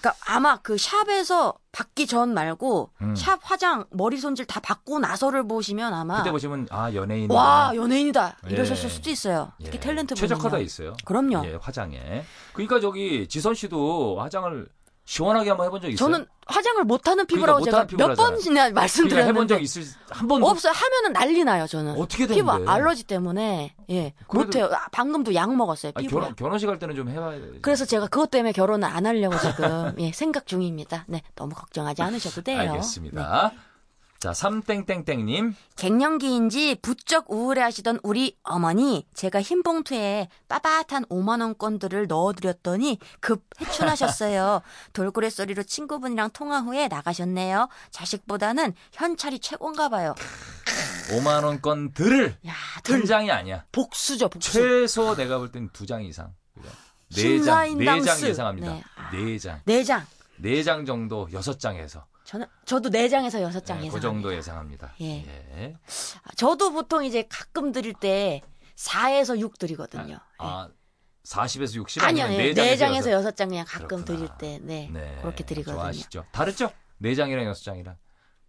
그러니까 0.00 0.14
아마 0.26 0.56
그 0.62 0.76
샵에서 0.78 1.54
받기 1.72 2.06
전 2.06 2.32
말고 2.34 2.92
음. 3.02 3.14
샵 3.14 3.38
화장 3.42 3.84
머리 3.90 4.18
손질 4.18 4.46
다 4.46 4.60
받고 4.60 4.98
나서를 5.00 5.46
보시면 5.46 5.92
아마 5.92 6.18
그때 6.18 6.30
보시면 6.30 6.68
아 6.70 6.92
연예인 6.94 7.30
와 7.30 7.72
연예인이다 7.74 8.36
예. 8.48 8.54
이러셨을 8.54 8.88
수도 8.88 9.10
있어요. 9.10 9.52
예, 9.60 9.70
특히 9.70 9.78
탤런트 9.80 10.14
최적화돼 10.14 10.50
분이면. 10.50 10.64
있어요. 10.66 10.96
그럼요. 11.04 11.42
예, 11.46 11.58
화장에. 11.60 12.24
그러니까 12.52 12.80
저기 12.80 13.28
지선 13.28 13.54
씨도 13.54 14.20
화장을 14.20 14.68
시원하게 15.08 15.48
한번 15.48 15.66
해본 15.68 15.80
적 15.80 15.88
있어요? 15.88 15.96
저는 15.96 16.26
화장을 16.46 16.84
못하는 16.84 17.24
피부라고 17.26 17.60
그러니까 17.64 17.86
제가 17.86 18.08
몇. 18.08 18.14
번이나 18.14 18.40
그러니까 18.64 18.80
말씀드렸는데 18.82 19.28
해본 19.30 19.48
적 19.48 19.62
있을 19.62 19.82
한 20.10 20.28
번도 20.28 20.46
없어요. 20.46 20.70
하면은 20.74 21.12
난리 21.14 21.44
나요. 21.44 21.66
저는 21.66 21.92
어떻게 21.98 22.26
피부 22.26 22.50
되는데? 22.52 22.70
알러지 22.70 23.04
때문에 23.04 23.74
예 23.88 24.12
그래도- 24.28 24.44
못해요. 24.44 24.64
아, 24.70 24.86
방금도 24.92 25.34
약 25.34 25.54
먹었어요. 25.56 25.92
아니, 25.94 26.06
피부에. 26.08 26.20
결혼 26.20 26.36
결혼식 26.36 26.68
할 26.68 26.78
때는 26.78 26.94
좀 26.94 27.08
해봐야 27.08 27.40
돼. 27.40 27.58
그래서 27.62 27.86
제가 27.86 28.08
그것 28.08 28.30
때문에 28.30 28.52
결혼을 28.52 28.86
안 28.86 29.06
하려고 29.06 29.38
지금 29.38 29.94
예, 29.98 30.12
생각 30.12 30.46
중입니다. 30.46 31.06
네, 31.08 31.22
너무 31.34 31.54
걱정하지 31.54 32.02
않으셔도 32.02 32.42
돼요. 32.42 32.58
네. 32.60 32.68
알겠습니다. 32.68 33.52
자, 34.20 34.34
삼땡땡땡님. 34.34 35.54
갱년기인지 35.76 36.78
부쩍 36.82 37.30
우울해하시던 37.30 38.00
우리 38.02 38.36
어머니 38.42 39.06
제가 39.14 39.40
흰 39.40 39.62
봉투에 39.62 40.28
빠bat한 40.48 41.04
5만 41.04 41.40
원권들을 41.40 42.08
넣어드렸더니 42.08 42.98
급 43.20 43.44
해춘하셨어요. 43.60 44.62
돌고래 44.92 45.30
소리로 45.30 45.62
친구분이랑 45.62 46.30
통화 46.32 46.58
후에 46.58 46.88
나가셨네요. 46.88 47.68
자식보다는 47.92 48.74
현찰이 48.92 49.38
최고인가 49.38 49.88
봐요. 49.88 50.16
5만 51.10 51.44
원권 51.44 51.92
들을 51.92 52.36
야, 52.44 52.52
한 52.84 53.04
장이 53.06 53.30
아니야. 53.30 53.64
복수죠, 53.70 54.28
복수. 54.30 54.50
최소 54.52 55.14
내가 55.14 55.38
볼 55.38 55.52
땐 55.52 55.68
두 55.72 55.86
장 55.86 56.02
이상. 56.02 56.34
네 57.14 57.40
장, 57.40 57.78
네. 57.78 58.02
장 58.02 58.20
예상합니다. 58.20 58.72
네. 58.72 58.82
아. 58.96 59.10
네 59.12 59.38
장. 59.38 59.60
네 59.64 59.84
장. 59.84 60.04
네 60.38 60.62
장 60.64 60.84
정도 60.84 61.28
여섯 61.32 61.60
장에서. 61.60 62.04
저는 62.28 62.46
저도 62.66 62.90
네 62.90 63.08
장에서 63.08 63.40
여섯 63.40 63.64
장 63.64 63.78
네, 63.78 63.86
예상. 63.86 63.94
그 63.94 64.00
정도 64.02 64.34
예상합니다. 64.34 64.92
예. 65.00 65.24
예. 65.24 65.76
저도 66.36 66.72
보통 66.72 67.02
이제 67.02 67.26
가끔 67.26 67.72
드릴 67.72 67.94
때 67.94 68.42
4에서 68.76 69.38
6 69.38 69.58
드리거든요. 69.58 70.18
아, 70.36 70.68
40에서 71.24 71.76
60 71.76 72.02
아니요, 72.02 72.24
아니면 72.26 72.44
네, 72.44 72.52
네네 72.52 72.76
장에서 72.76 72.84
장에서 72.84 73.10
여섯 73.12 73.34
장 73.34 73.48
그냥 73.48 73.64
가끔 73.66 74.04
그렇구나. 74.04 74.04
드릴 74.04 74.28
때, 74.36 74.58
네, 74.62 74.90
네. 74.92 75.18
그렇게 75.22 75.42
드리거든요. 75.42 75.76
좋아하시죠? 75.76 76.26
다르죠? 76.30 76.70
네 76.98 77.14
장이랑 77.14 77.46
여섯 77.46 77.64
장이랑. 77.64 77.96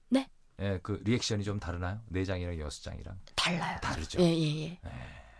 네. 0.09 0.29
예, 0.59 0.79
그 0.83 0.99
리액션이 1.05 1.45
좀 1.45 1.61
다르나요? 1.61 2.01
네 2.09 2.25
장이랑 2.25 2.59
여섯 2.59 2.83
장이랑. 2.83 3.17
달라요. 3.37 3.77
다르죠. 3.81 4.19
예, 4.21 4.25
예, 4.25 4.63
예. 4.65 4.79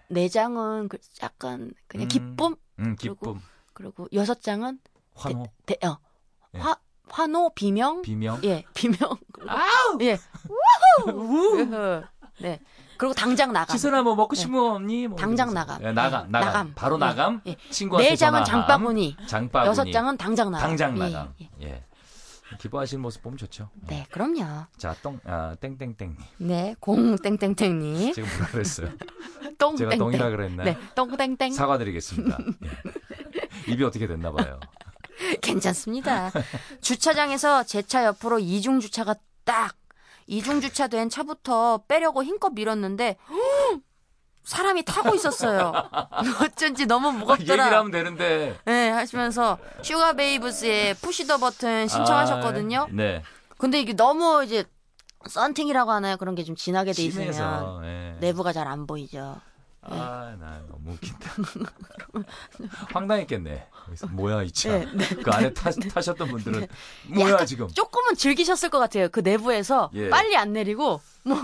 네 0.08 0.30
장은 0.30 0.88
그 0.88 0.98
약간 1.22 1.74
그냥 1.90 2.06
음, 2.06 2.08
기쁨 2.08 2.56
음, 2.80 2.96
그리고 2.96 3.16
기쁨, 3.16 3.42
그리고 3.74 4.08
여섯 4.14 4.42
장은 4.42 4.80
환호, 5.14 5.46
대, 5.66 5.76
어, 5.86 5.98
예. 6.54 6.60
화 6.60 6.78
환호 7.12 7.50
비명, 7.54 8.02
비명. 8.02 8.40
예, 8.44 8.64
비명. 8.74 8.98
아우! 9.48 9.98
예. 10.02 10.18
우후. 11.06 12.04
네. 12.42 12.60
그리고 12.98 13.14
당장 13.14 13.54
나감. 13.54 13.76
지선아 13.78 14.02
뭐 14.02 14.16
먹고 14.16 14.36
네. 14.36 14.42
싶은 14.42 14.54
거 14.54 14.74
없니? 14.74 15.08
뭐 15.08 15.18
당장. 15.18 15.54
나감. 15.54 15.82
예, 15.84 15.92
나감, 15.92 16.26
네, 16.26 16.32
나감, 16.32 16.46
나감. 16.52 16.74
바로 16.76 16.98
네. 16.98 17.06
나감. 17.06 17.42
예. 17.48 17.56
친구한테 17.70 18.10
네 18.10 18.16
장은. 18.16 18.44
장바구니. 18.44 19.16
장바구니. 19.28 19.70
여섯 19.70 19.90
장은 19.92 20.18
당장 20.18 20.52
나감. 20.52 20.68
당장 20.70 20.96
예, 20.98 21.00
나감. 21.00 21.34
예. 21.42 21.50
예. 21.62 21.84
기뻐하시는 22.60 23.02
모습 23.02 23.22
보면 23.22 23.38
좋죠. 23.38 23.70
네, 23.88 24.06
그럼요. 24.12 24.66
자, 24.76 24.96
똥, 25.04 25.20
아, 25.24 25.56
땡땡땡님. 25.62 26.18
네, 26.40 26.76
공 26.80 27.16
땡땡땡님. 27.16 28.14
제가 28.14 28.28
뭐라 28.28 28.48
그랬어요? 28.48 28.90
똥땡땡. 29.60 29.78
제가 29.92 30.04
똥이라 30.04 30.30
그랬나요? 30.32 30.66
네, 30.66 30.78
똥땡땡. 30.96 31.54
사과드리겠습니다. 31.54 32.38
예. 32.66 33.72
입이 33.72 33.84
어떻게 33.84 34.08
됐나 34.08 34.32
봐요. 34.32 34.60
괜찮습니다. 35.42 36.32
주차장에서 36.82 37.64
제 37.64 37.82
차 37.82 38.06
옆으로 38.06 38.40
이중 38.40 38.80
주차가 38.80 39.16
딱 39.44 39.76
이중 40.28 40.62
주차된 40.62 41.10
차부터 41.10 41.84
빼려고 41.88 42.24
힘껏 42.24 42.50
밀었는데 42.54 43.18
사람이 44.44 44.84
타고 44.84 45.14
있었어요. 45.16 45.74
어쩐지 46.44 46.86
너무 46.86 47.12
무겁더라. 47.12 47.64
얘기를 47.64 47.78
하면 47.78 47.92
되는데. 47.92 48.58
네, 48.66 48.90
하시면서 48.90 49.58
Sugababes의 49.84 50.96
Push 50.96 51.28
the 51.28 51.38
Button 51.38 51.88
신청하셨거든요. 51.88 52.82
아, 52.82 52.88
네. 52.92 53.22
근데 53.58 53.80
이게 53.80 53.94
너무 53.94 54.44
이제 54.44 54.64
썬팅이라고 55.28 55.92
하나요? 55.92 56.18
그런 56.18 56.34
게 56.36 56.44
좀 56.44 56.56
진하게 56.56 56.94
돼 56.94 57.04
있으면 57.04 57.34
심해서. 57.34 57.82
예. 57.84 58.16
내부가 58.22 58.54
잘 58.54 58.68
안 58.68 58.88
보이죠. 58.88 59.40
아, 59.82 60.36
나 60.40 60.62
너무 60.68 60.92
웃긴다. 60.92 61.32
황당했겠네. 62.94 63.68
뭐야 64.12 64.44
이 64.44 64.52
차. 64.52 64.78
네, 64.78 64.86
네, 64.94 65.06
그 65.16 65.32
안에 65.32 65.54
타, 65.54 65.72
타셨던 65.72 66.28
분들은 66.28 66.68
뭐야 67.16 67.34
약간 67.34 67.46
지금. 67.46 67.68
조금은 67.70 68.16
즐기셨을 68.16 68.70
것 68.70 68.80
같아요. 68.80 69.10
그 69.10 69.22
내부에서 69.22 69.90
예. 69.94 70.10
빨리 70.10 70.36
안 70.36 70.54
내리고 70.54 71.00
뭐, 71.24 71.38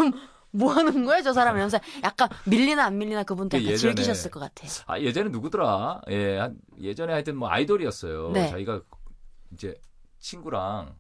뭐 0.52 0.74
하는 0.74 1.06
거야 1.06 1.22
저 1.22 1.34
사람 1.34 1.56
이러면서 1.56 1.80
약간 2.04 2.28
밀리나 2.46 2.86
안 2.86 2.98
밀리나 2.98 3.24
그분도 3.24 3.58
약간 3.58 3.74
예전에- 3.74 3.80
즐기셨을 3.80 4.32
것 4.32 4.40
같아요. 4.42 4.70
아 4.88 5.00
예전에 5.00 5.30
누구더라? 5.30 6.02
예, 6.10 6.38
한, 6.38 6.58
예전에 6.80 7.14
하여튼 7.14 7.38
뭐 7.38 7.50
아이돌이었어요. 7.50 8.32
네. 8.32 8.50
자기가 8.50 8.82
이제 9.54 9.74
친구랑 10.20 10.94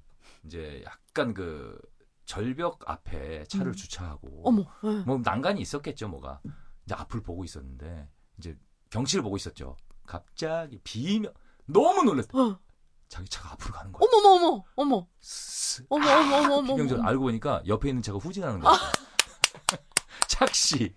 이제 0.45 0.83
약간 0.85 1.33
그 1.33 1.77
절벽 2.25 2.79
앞에 2.89 3.43
차를 3.49 3.67
음. 3.67 3.73
주차하고 3.73 4.41
어머, 4.45 4.65
예. 4.85 4.89
뭐 5.05 5.19
난간이 5.23 5.59
있었겠죠, 5.61 6.07
뭐가. 6.07 6.39
이제 6.85 6.95
앞을 6.95 7.21
보고 7.21 7.43
있었는데 7.43 8.07
이제 8.37 8.57
경치를 8.89 9.23
보고 9.23 9.35
있었죠. 9.37 9.75
갑자기 10.05 10.79
비면 10.83 11.33
너무 11.65 12.03
놀랐다. 12.03 12.37
어. 12.37 12.59
자기 13.07 13.27
차가 13.29 13.51
앞으로 13.53 13.73
가는 13.73 13.91
거야. 13.91 14.07
어머 14.07 14.27
어머 14.29 14.45
어머 14.47 14.63
어머 14.75 15.07
스- 15.19 15.85
어머 15.89 16.07
어머 16.09 16.35
어머 16.37 16.55
어머 16.57 16.75
비명전. 16.75 17.05
알고 17.05 17.23
보니까 17.23 17.61
옆에 17.67 17.89
있는 17.89 18.01
차가 18.01 18.17
후진하는 18.19 18.59
거야. 18.59 18.73
착시. 20.27 20.93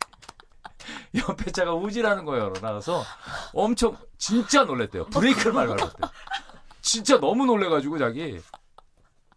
옆에 1.15 1.51
차가 1.53 1.73
후진하는 1.73 2.25
거예요. 2.25 2.53
나가서 2.63 3.03
엄청 3.53 3.97
진짜 4.17 4.65
놀랬대요. 4.65 5.07
브레이크를 5.07 5.53
말 5.53 5.67
밟았대요. 5.69 6.11
진짜 6.81 7.19
너무 7.21 7.45
놀래가지고 7.47 7.99
자기 7.99 8.41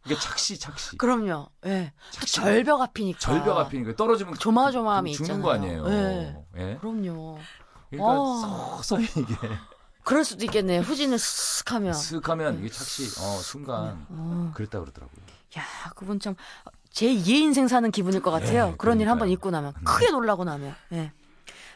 이게 0.05 0.15
착시 0.15 0.57
착시. 0.59 0.97
그럼요. 0.97 1.49
예. 1.65 1.93
착시. 2.11 2.33
절벽 2.35 2.81
앞이니까. 2.81 3.19
절벽 3.19 3.57
앞이니까 3.57 3.95
떨어지면 3.95 4.35
조마조마함이 4.35 5.13
죽는 5.13 5.25
있잖아요. 5.35 5.43
거 5.43 5.51
아니에요. 5.51 5.87
예. 5.89 6.35
예. 6.57 6.77
그럼요. 6.81 7.37
그러니까 7.89 8.19
어. 8.21 8.77
서서히 8.81 9.05
이게 9.15 9.35
그럴 10.03 10.23
수도 10.23 10.43
있겠네요. 10.45 10.81
후진을 10.81 11.17
쓱 11.17 11.69
하면. 11.73 11.93
슥하면 11.93 12.59
이게 12.59 12.69
착시 12.69 13.03
어 13.21 13.37
순간 13.41 14.05
어. 14.09 14.51
그랬다 14.55 14.79
그러더라고요. 14.79 15.21
야, 15.57 15.63
그분 15.95 16.19
참 16.19 16.35
제 16.91 17.07
2의 17.07 17.27
인생 17.29 17.69
사는 17.69 17.89
기분일 17.89 18.21
것 18.21 18.31
같아요. 18.31 18.71
네, 18.71 18.75
그런 18.77 18.99
일한번 18.99 19.27
그러니까요. 19.27 19.33
있고 19.33 19.49
나면 19.51 19.73
크게 19.85 20.11
놀라고 20.11 20.43
나면. 20.43 20.75
예. 20.91 21.13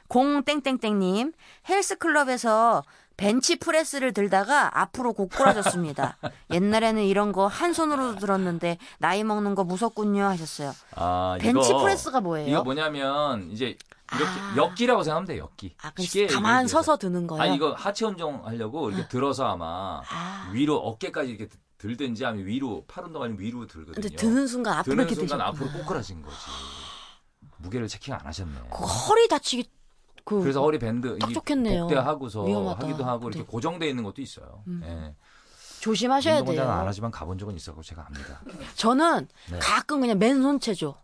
공땡땡땡님 0.09 1.31
헬스클럽에서 1.69 2.83
벤치 3.17 3.57
프레스를 3.57 4.13
들다가 4.13 4.79
앞으로 4.81 5.13
고꾸라졌습니다. 5.13 6.17
옛날에는 6.51 7.03
이런 7.03 7.31
거 7.31 7.47
한 7.47 7.73
손으로 7.73 8.15
들었는데 8.15 8.77
나이 8.99 9.23
먹는 9.23 9.55
거 9.55 9.63
무섭군요 9.63 10.23
하셨어요. 10.25 10.73
아, 10.95 11.37
벤치 11.39 11.69
이거- 11.69 11.81
프레스가 11.81 12.19
뭐예요? 12.21 12.49
이거 12.49 12.63
뭐냐면 12.63 13.49
이제 13.51 13.77
이렇게 14.13 14.39
아. 14.39 14.53
역기라고 14.57 15.03
생각하면 15.03 15.27
돼 15.27 15.37
역기. 15.39 15.75
아, 15.81 15.91
쉽게 15.97 16.27
가만. 16.27 16.67
서서 16.67 16.97
드는 16.97 17.25
거예요? 17.27 17.41
아니 17.43 17.55
이거 17.55 17.73
하체 17.73 18.05
운동 18.05 18.45
하려고 18.45 18.89
이렇게 18.91 19.07
들어서 19.07 19.45
아마 19.45 20.01
아. 20.09 20.49
위로 20.53 20.75
어깨까지 20.77 21.29
이렇게 21.31 21.47
들든지 21.77 22.25
아니면 22.25 22.47
위로 22.47 22.83
팔 22.87 23.03
운동 23.05 23.23
아니면 23.23 23.41
위로 23.41 23.65
들거든요. 23.67 23.93
근데 24.01 24.15
드는 24.15 24.47
순간 24.47 24.77
앞으로 24.79 24.91
드는 24.95 25.03
이렇게 25.05 25.15
순간 25.15 25.37
드셨구나. 25.39 25.47
앞으로 25.67 25.79
꼬꾸라진 25.81 26.21
거지. 26.21 26.35
무게를 27.57 27.87
checking 27.87 28.13
안 28.13 28.19
하셨네. 28.25 28.53
그 28.71 28.83
허리 28.83 29.27
다치기 29.27 29.69
그 30.25 30.41
그래서 30.41 30.61
허리 30.61 30.79
밴드 30.79 31.17
딱이 31.19 31.33
좋겠네요. 31.35 31.83
복대하고서 31.83 32.43
위험하다. 32.45 32.87
하기도 32.87 33.05
하고 33.05 33.29
이렇게 33.29 33.39
네. 33.39 33.45
고정돼 33.45 33.87
있는 33.87 34.03
것도 34.03 34.21
있어요. 34.21 34.63
음. 34.67 34.81
예. 34.83 35.15
조심하셔야 35.79 36.43
돼요. 36.43 36.55
잘안 36.55 36.87
하지만 36.87 37.11
가본 37.11 37.37
적은 37.37 37.55
있어서 37.55 37.79
제가 37.81 38.07
압니다. 38.07 38.41
저는 38.75 39.27
네. 39.51 39.59
가끔 39.59 40.01
그냥 40.01 40.17
맨손 40.17 40.59
체조. 40.59 40.95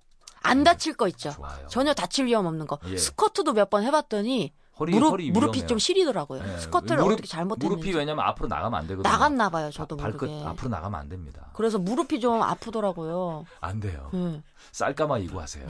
안 0.41 0.63
다칠 0.63 0.95
거 0.95 1.07
있죠. 1.09 1.29
좋아요. 1.29 1.67
전혀 1.67 1.93
다칠 1.93 2.25
위험 2.25 2.47
없는 2.47 2.65
거. 2.65 2.79
예. 2.87 2.97
스쿼트도 2.97 3.53
몇 3.53 3.69
번 3.69 3.83
해봤더니 3.83 4.51
허리 4.81 4.93
무릎, 4.93 5.11
허리 5.11 5.31
무릎이. 5.31 5.67
좀 5.67 5.77
시리더라고요. 5.77 6.41
예. 6.43 6.57
스쿼트를 6.57 6.97
무릎- 6.97 7.13
어떻게 7.13 7.27
잘못했는지. 7.27 7.75
무릎이 7.85 7.95
왜냐면 7.97 8.25
앞으로 8.25 8.47
나가면 8.47 8.79
안 8.79 8.87
되거든요. 8.87 9.11
나갔나 9.11 9.49
봐요, 9.49 9.69
저도 9.71 9.95
바- 9.95 10.03
발끝 10.05 10.27
모르게. 10.27 10.43
앞으로 10.47 10.69
나가면 10.69 10.99
안 10.99 11.07
됩니다. 11.07 11.51
그래서 11.53 11.77
무릎이 11.77 12.19
좀 12.19 12.41
아프더라고요. 12.41 13.45
안 13.59 13.79
돼요. 13.79 14.09
예. 14.15 14.41
쌀까마 14.71 15.19
이고 15.19 15.39
하세요. 15.39 15.67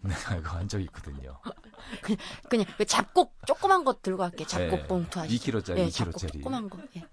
내가 0.00 0.36
이거 0.40 0.56
한적 0.56 0.80
있거든요. 0.82 1.38
그냥 2.48 2.66
그 2.78 2.86
잡곡 2.86 3.34
조그만 3.46 3.84
거 3.84 3.94
들고 4.00 4.18
갈게. 4.18 4.46
잡곡 4.46 4.80
예. 4.80 4.86
봉투 4.86 5.20
아시죠? 5.20 5.52
2kg 5.58 5.64
짜리, 5.64 5.80
예, 5.82 5.86
2kg 5.88 5.92
잡곡 5.92 6.18
짜리. 6.18 6.32
조그만 6.38 6.70
거. 6.70 6.78
예. 6.96 7.04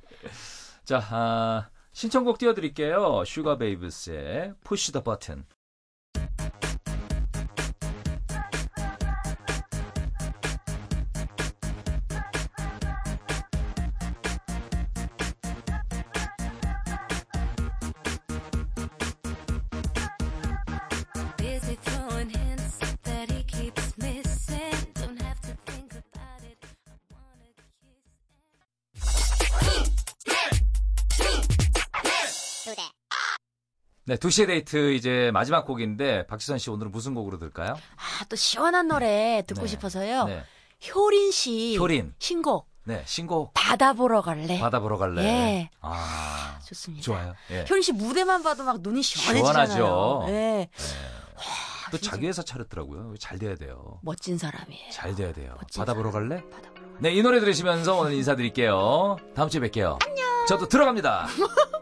자, 0.85 1.03
아, 1.11 1.69
신청곡 1.91 2.37
띄워드릴게요. 2.37 3.23
슈가 3.25 3.57
베이브스의 3.57 4.53
Push 4.63 4.91
the 4.93 5.03
Button. 5.03 5.43
Busy 5.43 5.58
네, 34.09 34.15
2시의 34.15 34.47
데이트 34.47 34.93
이제 34.93 35.29
마지막 35.35 35.67
곡인데 35.67 36.25
박지선 36.25 36.57
씨 36.57 36.71
오늘은 36.71 36.89
무슨 36.91 37.13
곡으로 37.13 37.37
들을까요? 37.37 37.73
아, 37.73 38.25
또 38.27 38.35
시원한 38.35 38.87
노래 38.87 39.43
듣고 39.45 39.61
네. 39.61 39.67
싶어서요. 39.67 40.25
네. 40.25 40.43
효린 40.95 41.29
씨 41.29 41.77
효린. 41.77 42.15
신곡 42.17 42.67
네, 42.85 43.03
신곡 43.05 43.53
바다 43.53 43.93
보러 43.93 44.23
갈래. 44.23 44.59
바다 44.59 44.79
보러 44.79 44.97
갈래. 44.97 45.23
예. 45.23 45.69
아, 45.81 46.57
좋습니다. 46.65 47.03
좋아요. 47.03 47.35
예. 47.51 47.65
효린 47.69 47.83
씨 47.83 47.91
무대만 47.91 48.41
봐도 48.41 48.63
막 48.63 48.81
눈이 48.81 49.03
시원해지잖아요. 49.03 49.67
시원하죠. 49.75 50.25
예. 50.33 50.69
또 51.91 51.99
자기 51.99 52.25
회사 52.25 52.41
차렸더라고요. 52.41 53.13
잘 53.19 53.37
돼야 53.37 53.53
돼요. 53.53 53.99
멋진 54.01 54.39
사람이에요. 54.39 54.89
잘 54.91 55.13
돼야 55.13 55.31
돼요. 55.33 55.55
바다 55.77 55.93
보러 55.93 56.09
갈래? 56.09 56.41
바다 56.49 56.71
보러 56.71 56.97
네, 56.97 57.13
이 57.13 57.21
노래 57.21 57.39
들으시면서 57.39 57.95
오늘 57.99 58.13
인사드릴게요. 58.13 59.17
다음 59.35 59.49
주에 59.49 59.61
뵐게요. 59.61 60.03
안녕. 60.03 60.45
저도 60.47 60.67
들어갑니다. 60.67 61.27